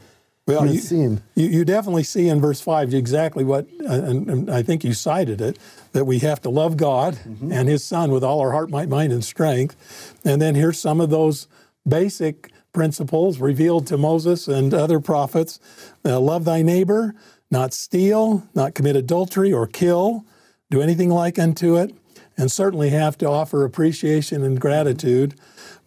[0.47, 1.21] well, you, seen?
[1.35, 4.93] You, you, definitely see in verse 5 exactly what, uh, and, and, I think you
[4.93, 5.59] cited it,
[5.91, 7.51] that we have to love God mm-hmm.
[7.51, 10.15] and His Son with all our heart, might, mind, and strength.
[10.25, 11.47] And then here's some of those
[11.87, 15.59] basic principles revealed to Moses and other prophets
[16.05, 17.15] uh, love thy neighbor,
[17.51, 20.25] not steal, not commit adultery or kill,
[20.69, 21.95] do anything like unto it,
[22.37, 25.35] and certainly have to offer appreciation and gratitude.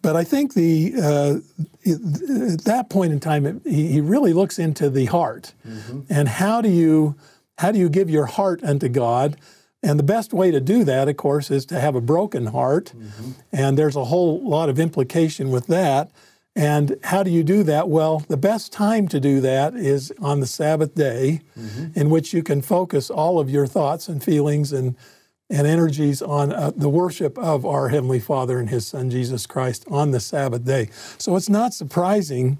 [0.01, 1.35] But I think the uh,
[1.89, 6.01] at that point in time, it, he really looks into the heart, mm-hmm.
[6.09, 7.15] and how do you
[7.57, 9.37] how do you give your heart unto God?
[9.81, 12.93] And the best way to do that, of course, is to have a broken heart.
[12.95, 13.31] Mm-hmm.
[13.51, 16.09] And there's a whole lot of implication with that.
[16.55, 17.89] And how do you do that?
[17.89, 21.99] Well, the best time to do that is on the Sabbath day, mm-hmm.
[21.99, 24.95] in which you can focus all of your thoughts and feelings and,
[25.49, 29.83] and energies on uh, the worship of our Heavenly Father and His Son Jesus Christ
[29.89, 30.89] on the Sabbath day.
[31.17, 32.59] So it's not surprising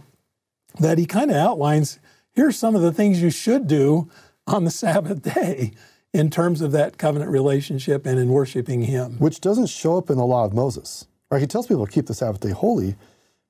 [0.80, 2.00] that he kind of outlines
[2.34, 4.10] here's some of the things you should do
[4.48, 5.72] on the Sabbath day
[6.14, 9.18] in terms of that covenant relationship and in worshiping Him.
[9.20, 11.08] Which doesn't show up in the law of Moses.
[11.32, 11.42] Right?
[11.42, 12.96] He tells people to keep the Sabbath day holy,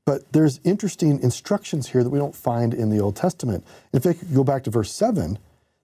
[0.06, 3.66] but there's interesting instructions here that we don't find in the Old Testament.
[3.94, 5.38] In fact, go back to verse 7,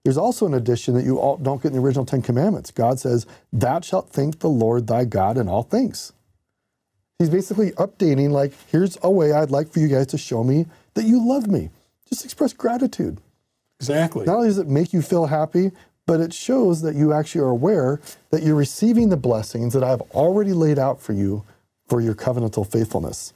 [0.04, 2.70] there's also an addition that you all don't get in the original Ten Commandments.
[2.70, 6.12] God says, Thou shalt thank the Lord thy God in all things.
[7.18, 10.66] He's basically updating, like, here's a way I'd like for you guys to show me
[10.94, 11.68] that you love me.
[12.08, 13.20] Just express gratitude.
[13.78, 14.24] Exactly.
[14.24, 15.70] Not only does it make you feel happy,
[16.06, 18.00] but it shows that you actually are aware
[18.30, 21.44] that you're receiving the blessings that I've already laid out for you
[21.88, 23.34] for your covenantal faithfulness.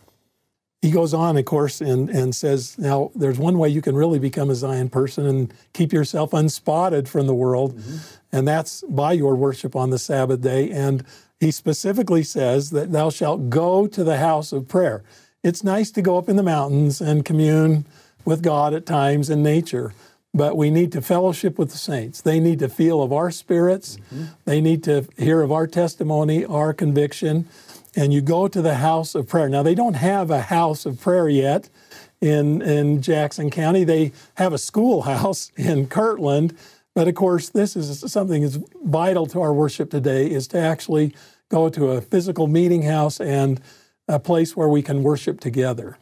[0.85, 4.19] He goes on, of course, and, and says, Now, there's one way you can really
[4.19, 7.97] become a Zion person and keep yourself unspotted from the world, mm-hmm.
[8.37, 10.71] and that's by your worship on the Sabbath day.
[10.71, 11.03] And
[11.41, 15.03] he specifically says that thou shalt go to the house of prayer.
[15.43, 17.87] It's nice to go up in the mountains and commune
[18.27, 19.95] with God at times in nature
[20.37, 22.21] but we need to fellowship with the saints.
[22.21, 23.99] They need to feel of our spirits.
[24.13, 24.25] Mm-hmm.
[24.45, 27.47] They need to hear of our testimony, our conviction.
[27.97, 29.49] And you go to the house of prayer.
[29.49, 31.69] Now, they don't have a house of prayer yet
[32.21, 33.85] in, in Jackson County.
[33.85, 36.57] They have a schoolhouse in Kirtland.
[36.95, 41.15] But of course, this is something that's vital to our worship today is to actually
[41.49, 43.61] go to a physical meeting house and
[44.09, 45.99] a place where we can worship together.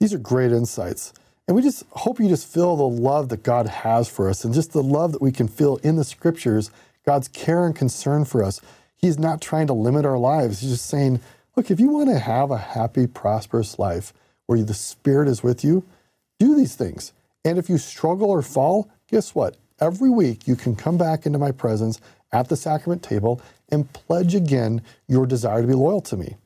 [0.00, 1.12] These are great insights.
[1.46, 4.54] And we just hope you just feel the love that God has for us and
[4.54, 6.70] just the love that we can feel in the scriptures,
[7.04, 8.60] God's care and concern for us.
[9.04, 10.60] He's not trying to limit our lives.
[10.60, 11.20] He's just saying,
[11.56, 14.14] look, if you want to have a happy, prosperous life
[14.46, 15.84] where the Spirit is with you,
[16.38, 17.12] do these things.
[17.44, 19.58] And if you struggle or fall, guess what?
[19.78, 22.00] Every week you can come back into my presence
[22.32, 26.36] at the sacrament table and pledge again your desire to be loyal to me.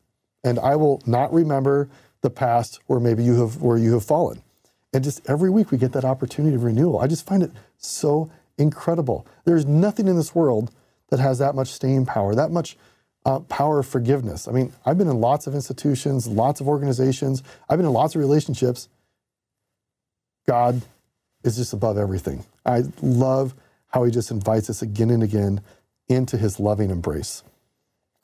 [0.42, 1.88] And I will not remember
[2.22, 4.42] the past where maybe you have where you have fallen.
[4.92, 6.98] And just every week we get that opportunity of renewal.
[6.98, 9.28] I just find it so incredible.
[9.44, 10.72] There's nothing in this world
[11.10, 12.76] that has that much staying power, that much
[13.24, 14.48] uh, power of forgiveness.
[14.48, 18.14] I mean, I've been in lots of institutions, lots of organizations, I've been in lots
[18.14, 18.88] of relationships.
[20.46, 20.82] God
[21.44, 22.44] is just above everything.
[22.64, 23.54] I love
[23.88, 25.60] how he just invites us again and again
[26.08, 27.42] into his loving embrace.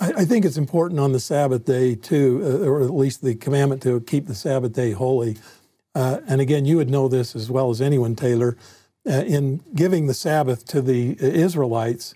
[0.01, 3.35] I, I think it's important on the Sabbath day, too, uh, or at least the
[3.35, 5.37] commandment to keep the Sabbath day holy
[5.95, 8.57] uh, and again, you would know this as well as anyone, Taylor.
[9.07, 12.15] Uh, in giving the Sabbath to the Israelites,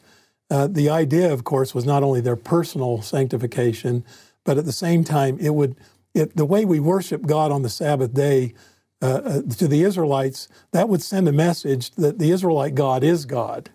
[0.51, 4.05] uh, the idea, of course, was not only their personal sanctification,
[4.45, 5.77] but at the same time, it would
[6.15, 8.55] it, the way we worship God on the Sabbath day
[9.03, 13.27] uh, uh, to the Israelites, that would send a message that the Israelite God is
[13.27, 13.71] God.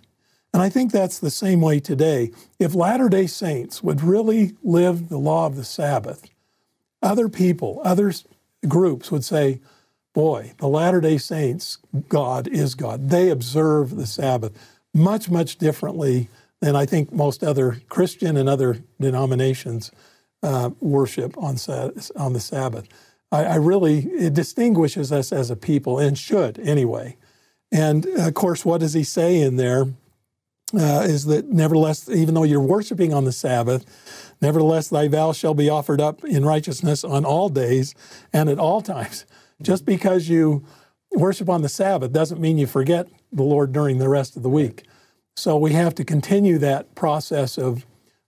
[0.54, 2.32] And I think that's the same way today.
[2.60, 6.26] If Latter day Saints would really live the law of the Sabbath,
[7.02, 8.12] other people, other
[8.68, 9.62] groups would say,
[10.14, 11.78] Boy, the Latter day Saints,
[12.10, 13.10] God is God.
[13.10, 14.52] They observe the Sabbath
[14.94, 16.30] much, much differently
[16.64, 19.92] than I think most other Christian and other denominations
[20.42, 21.58] uh, worship on,
[22.16, 22.88] on the Sabbath.
[23.34, 27.18] I, I, really, it distinguishes us as a people and should anyway.
[27.70, 29.88] And of course, what does he say in there?
[30.74, 33.86] Uh, is that nevertheless, even though you're worshiping on the Sabbath,
[34.42, 37.94] nevertheless thy vow shall be offered up in righteousness on all days
[38.32, 39.26] and at all times.
[39.62, 40.64] Just because you
[41.12, 44.50] worship on the Sabbath doesn't mean you forget the Lord during the rest of the
[44.50, 44.86] week.
[45.36, 47.86] So we have to continue that process of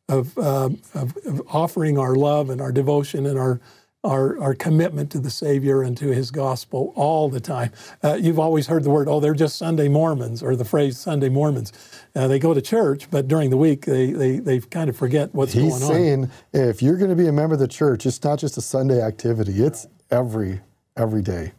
[0.07, 3.59] of, uh, of, of, offering our love and our devotion and our,
[4.03, 7.71] our, our commitment to the Savior and to His gospel all the time.
[8.03, 11.29] Uh, you've always heard the word, oh, they're just Sunday Mormons, or the phrase Sunday
[11.29, 11.73] Mormons.
[12.15, 15.33] Uh, they go to church, but during the week they, they, they kind of forget
[15.33, 15.79] what's He's going on.
[15.79, 18.57] He's saying if you're going to be a member of the church, it's not just
[18.57, 20.61] a Sunday activity, it's every,
[20.95, 21.53] every day.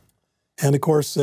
[0.63, 1.17] And of course,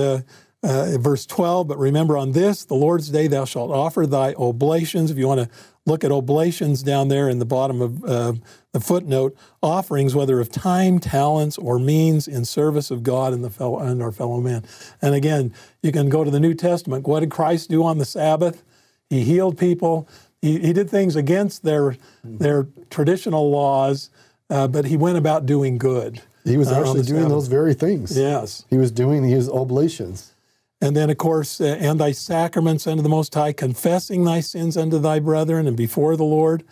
[0.63, 5.11] uh, verse 12, but remember on this, the Lord's day, thou shalt offer thy oblations.
[5.11, 8.33] If you want to look at oblations down there in the bottom of uh,
[8.71, 13.49] the footnote, offerings, whether of time, talents, or means in service of God and, the
[13.49, 14.63] fellow, and our fellow man.
[15.01, 17.05] And again, you can go to the New Testament.
[17.05, 18.63] What did Christ do on the Sabbath?
[19.09, 20.07] He healed people.
[20.41, 24.09] He, he did things against their, their traditional laws,
[24.49, 26.21] uh, but he went about doing good.
[26.45, 27.29] He was uh, actually doing Sabbath.
[27.29, 28.17] those very things.
[28.17, 28.65] Yes.
[28.69, 30.32] He was doing his oblations.
[30.83, 34.75] And then, of course, uh, and thy sacraments unto the Most High, confessing thy sins
[34.75, 36.65] unto thy brethren and before the Lord.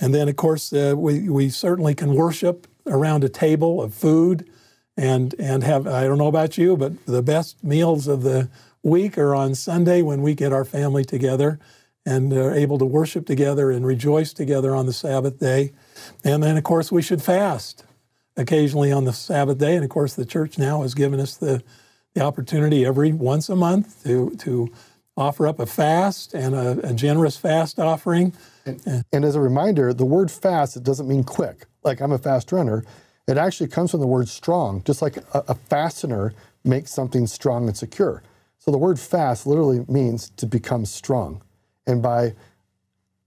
[0.00, 4.48] And then, of course, uh, we, we certainly can worship around a table of food
[4.96, 8.48] and, and have, I don't know about you, but the best meals of the
[8.82, 11.60] week are on Sunday when we get our family together
[12.06, 15.72] and are able to worship together and rejoice together on the Sabbath day.
[16.24, 17.84] And then, of course, we should fast
[18.34, 19.74] occasionally on the Sabbath day.
[19.74, 21.62] And of course, the church now has given us the
[22.14, 24.72] the opportunity every once a month to, to
[25.16, 28.32] offer up a fast and a, a generous fast offering.
[28.64, 32.18] And, and, as a reminder, the word fast, it doesn't mean quick, like I'm a
[32.18, 32.84] fast runner.
[33.26, 36.34] It actually comes from the word strong, just like a, a fastener
[36.64, 38.22] makes something strong and secure.
[38.58, 41.42] So the word fast literally means to become strong.
[41.86, 42.34] And by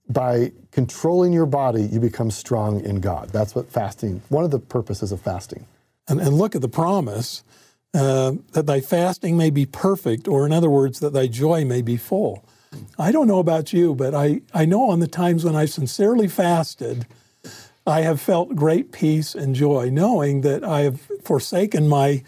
[0.08, 3.30] by controlling your body, you become strong in God.
[3.30, 5.66] That's what fasting, one of the purposes of fasting.
[6.08, 7.44] And, and look at the promise
[7.96, 11.82] uh, that thy fasting may be perfect, or in other words, that thy joy may
[11.82, 12.46] be full.
[13.00, 16.28] I don't know about you, but I, I know on the times when I've sincerely
[16.28, 17.08] fasted,
[17.88, 22.24] I have felt great peace and joy, knowing that I have forsaken my,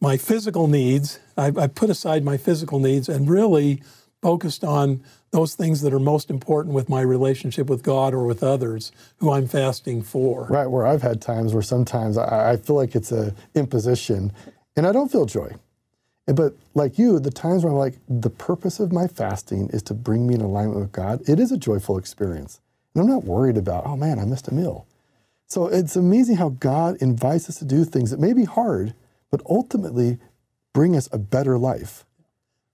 [0.00, 1.18] my physical needs.
[1.36, 3.82] I've, I've put aside my physical needs and really
[4.22, 5.02] focused on
[5.32, 9.30] those things that are most important with my relationship with God or with others who
[9.32, 10.46] I'm fasting for.
[10.48, 14.32] Right, where I've had times where sometimes I, I feel like it's an imposition
[14.80, 15.52] and I don't feel joy.
[16.24, 19.94] But like you, the times where I'm like, the purpose of my fasting is to
[19.94, 22.62] bring me in alignment with God, it is a joyful experience.
[22.94, 24.86] And I'm not worried about, oh man, I missed a meal.
[25.48, 28.94] So it's amazing how God invites us to do things that may be hard,
[29.30, 30.16] but ultimately
[30.72, 32.06] bring us a better life.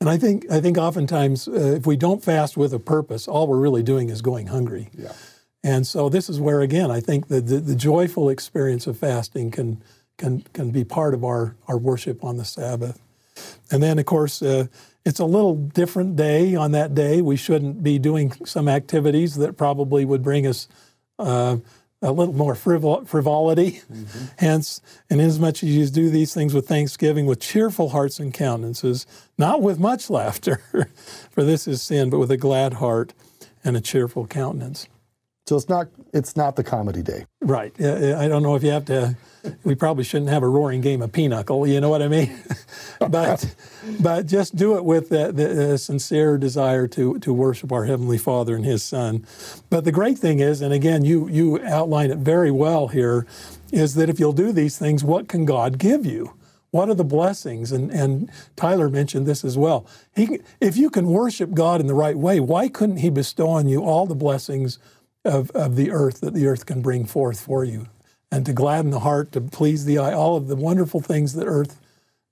[0.00, 3.48] And I think I think oftentimes uh, if we don't fast with a purpose, all
[3.48, 4.90] we're really doing is going hungry.
[4.96, 5.12] Yeah.
[5.64, 9.50] And so this is where again I think that the, the joyful experience of fasting
[9.50, 9.82] can
[10.16, 13.01] can, can be part of our, our worship on the Sabbath.
[13.70, 14.66] And then, of course, uh,
[15.05, 17.22] it's a little different day on that day.
[17.22, 20.68] We shouldn't be doing some activities that probably would bring us
[21.18, 21.59] uh,
[22.02, 23.82] a little more frivol- frivolity.
[23.93, 24.24] Mm-hmm.
[24.38, 24.80] Hence,
[25.10, 29.06] inasmuch as you do these things with thanksgiving, with cheerful hearts and countenances,
[29.38, 30.60] not with much laughter,
[31.30, 33.12] for this is sin, but with a glad heart
[33.64, 34.88] and a cheerful countenance.
[35.47, 37.26] So it's not it's not the comedy day.
[37.40, 37.72] Right.
[37.80, 39.16] I don't know if you have to.
[39.64, 41.66] We probably shouldn't have a roaring game of pinochle.
[41.66, 42.36] You know what I mean?
[43.09, 43.55] but
[44.01, 48.56] but just do it with the, the sincere desire to to worship our heavenly Father
[48.56, 49.27] and His Son.
[49.70, 53.27] But the great thing is, and again, you you outline it very well here,
[53.73, 56.32] is that if you'll do these things, what can God give you?
[56.70, 57.73] What are the blessings?
[57.73, 59.86] And, and Tyler mentioned this as well.
[60.14, 63.68] He, if you can worship God in the right way, why couldn't He bestow on
[63.68, 64.78] you all the blessings
[65.27, 67.89] of, of the earth that the earth can bring forth for you,
[68.31, 71.47] and to gladden the heart, to please the eye, all of the wonderful things that
[71.47, 71.81] earth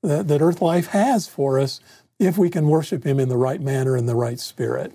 [0.02, 1.80] that, that earth life has for us,
[2.18, 4.92] if we can worship Him in the right manner and the right spirit.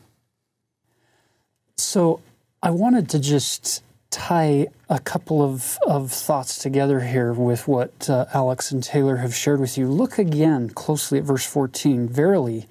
[1.77, 2.21] So,
[2.61, 8.25] I wanted to just tie a couple of, of thoughts together here with what uh,
[8.33, 9.87] Alex and Taylor have shared with you.
[9.87, 12.07] Look again closely at verse 14.
[12.07, 12.65] Verily,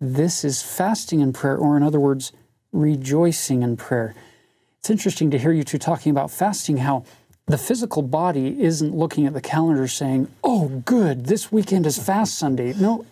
[0.00, 2.32] this is fasting and prayer, or in other words,
[2.72, 4.14] rejoicing in prayer.
[4.78, 7.04] It's interesting to hear you two talking about fasting, how
[7.48, 12.38] the physical body isn't looking at the calendar saying, oh, good, this weekend is Fast
[12.38, 12.74] Sunday.
[12.74, 13.06] No,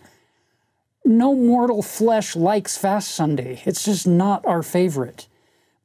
[1.03, 3.63] no mortal flesh likes Fast Sunday.
[3.65, 5.27] It's just not our favorite.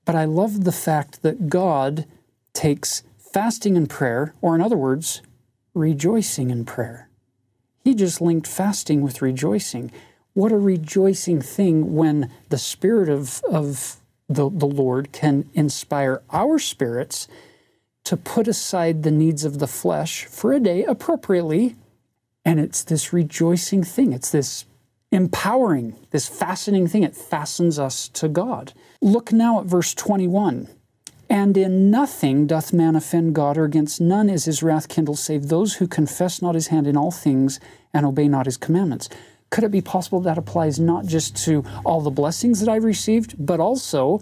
[0.04, 2.04] But I love the fact that God
[2.52, 5.22] takes fasting and prayer, or in other words,
[5.72, 7.08] rejoicing in prayer.
[7.82, 9.90] He just linked fasting with rejoicing.
[10.34, 13.96] What a rejoicing thing when the Spirit of, of
[14.28, 17.28] the, the Lord can inspire our spirits
[18.04, 21.76] to put aside the needs of the flesh for a day appropriately.
[22.44, 24.64] And it's this rejoicing thing, it's this
[25.12, 27.02] empowering, this fascinating thing.
[27.02, 28.72] It fastens us to God.
[29.00, 30.68] Look now at verse 21.
[31.28, 35.48] And in nothing doth man offend God, or against none is his wrath kindled, save
[35.48, 37.58] those who confess not his hand in all things
[37.94, 39.08] and obey not his commandments.
[39.50, 43.34] Could it be possible that applies not just to all the blessings that I've received,
[43.38, 44.20] but also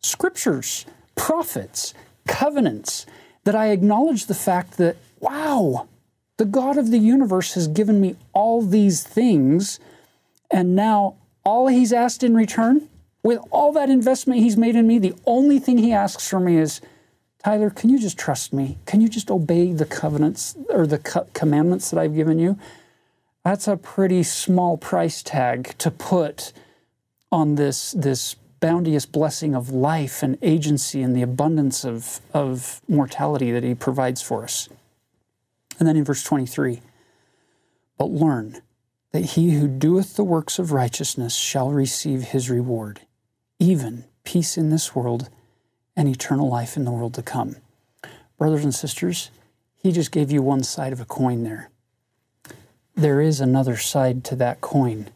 [0.00, 1.94] scriptures, prophets,
[2.28, 3.06] covenants,
[3.44, 5.88] that I acknowledge the fact that, wow,
[6.36, 9.80] the God of the universe has given me all these things,
[10.50, 12.88] and now all he's asked in return,
[13.22, 16.56] with all that investment he's made in me, the only thing he asks from me
[16.58, 16.80] is,
[17.42, 18.78] Tyler, can you just trust me?
[18.84, 20.98] Can you just obey the covenants or the
[21.32, 22.58] commandments that I've given you?
[23.44, 26.52] That's a pretty small price tag to put
[27.32, 33.50] on this, this bounteous blessing of life and agency and the abundance of, of mortality
[33.52, 34.68] that He provides for us.
[35.78, 36.80] And then in verse 23,
[37.96, 38.60] but learn
[39.12, 43.00] that he who doeth the works of righteousness shall receive his reward,
[43.58, 45.28] even peace in this world
[45.96, 47.56] and eternal life in the world to come.
[48.36, 49.30] Brothers and sisters,
[49.74, 51.70] he just gave you one side of a coin there.
[52.94, 55.08] There is another side to that coin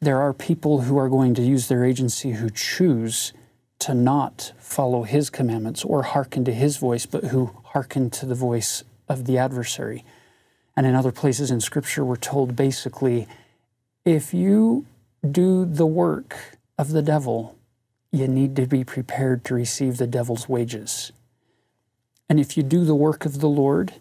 [0.00, 3.32] there are people who are going to use their agency who choose
[3.80, 8.34] to not follow his commandments or hearken to his voice, but who hearken to the
[8.34, 10.04] voice of the adversary.
[10.76, 13.26] And in other places in Scripture, we're told basically
[14.04, 14.86] if you
[15.28, 16.36] do the work
[16.78, 17.56] of the devil,
[18.12, 21.12] you need to be prepared to receive the devil's wages.
[22.28, 23.94] And if you do the work of the Lord,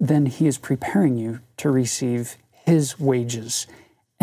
[0.00, 3.66] then he is preparing you to receive his wages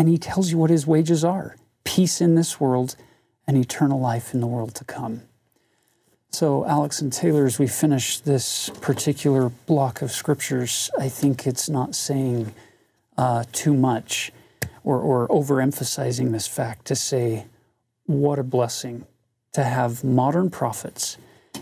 [0.00, 2.96] and he tells you what his wages are peace in this world
[3.46, 5.20] and eternal life in the world to come.
[6.30, 11.68] So, Alex and Taylor, as we finish this particular block of scriptures, I think it's
[11.68, 12.54] not saying
[13.18, 14.32] uh, too much
[14.84, 17.44] or, or overemphasizing this fact to say,
[18.06, 19.04] what a blessing
[19.52, 21.18] to have modern prophets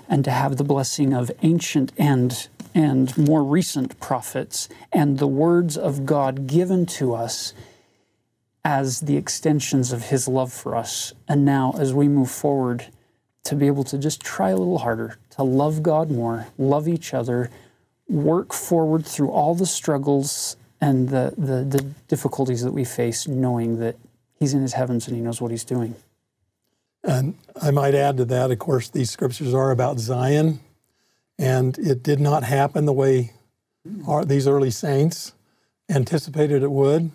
[0.09, 5.77] and to have the blessing of ancient and and more recent prophets and the words
[5.77, 7.52] of God given to us
[8.64, 11.12] as the extensions of His love for us.
[11.28, 12.86] And now, as we move forward,
[13.44, 17.14] to be able to just try a little harder, to love God more, love each
[17.14, 17.51] other,
[18.09, 23.78] work forward through all the struggles and the, the, the difficulties that we face, knowing
[23.78, 23.97] that
[24.39, 25.94] He's in His heavens and He knows what He's doing.
[27.02, 30.60] And I might add to that, of course, these scriptures are about Zion,
[31.39, 33.32] and it did not happen the way
[34.06, 35.32] our, these early saints
[35.89, 37.10] anticipated it would.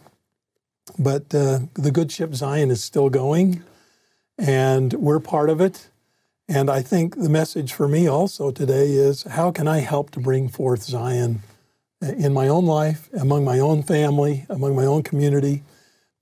[0.97, 3.63] But uh, the good ship Zion is still going,
[4.37, 5.89] and we're part of it.
[6.47, 10.19] And I think the message for me also today is how can I help to
[10.19, 11.41] bring forth Zion
[12.01, 15.63] in my own life, among my own family, among my own community,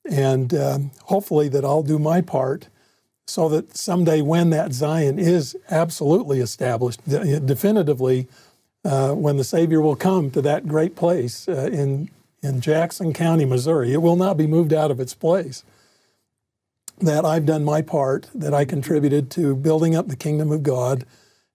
[0.10, 2.68] and um, hopefully that I'll do my part
[3.28, 8.28] so that someday when that Zion is absolutely established, definitively,
[8.84, 12.10] uh, when the Savior will come to that great place uh, in
[12.42, 13.94] in Jackson County, Missouri.
[13.94, 15.64] It will not be moved out of its place.
[17.00, 21.06] That I've done my part, that I contributed to building up the kingdom of God,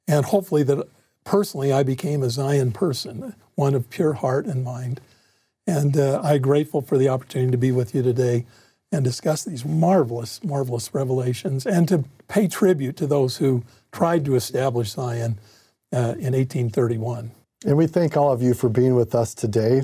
[0.08, 0.88] and hopefully that
[1.24, 5.00] personally I became a Zion person, one of pure heart and mind.
[5.66, 8.46] And uh, I'm grateful for the opportunity to be with you today
[8.92, 14.36] and discuss these marvelous, marvelous revelations and to pay tribute to those who tried to
[14.36, 15.38] establish Zion
[15.92, 17.32] uh, in 1831.
[17.64, 19.82] And we thank all of you for being with us today.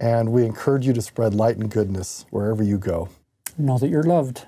[0.00, 3.10] And we encourage you to spread light and goodness wherever you go.
[3.58, 4.46] Know that you're loved.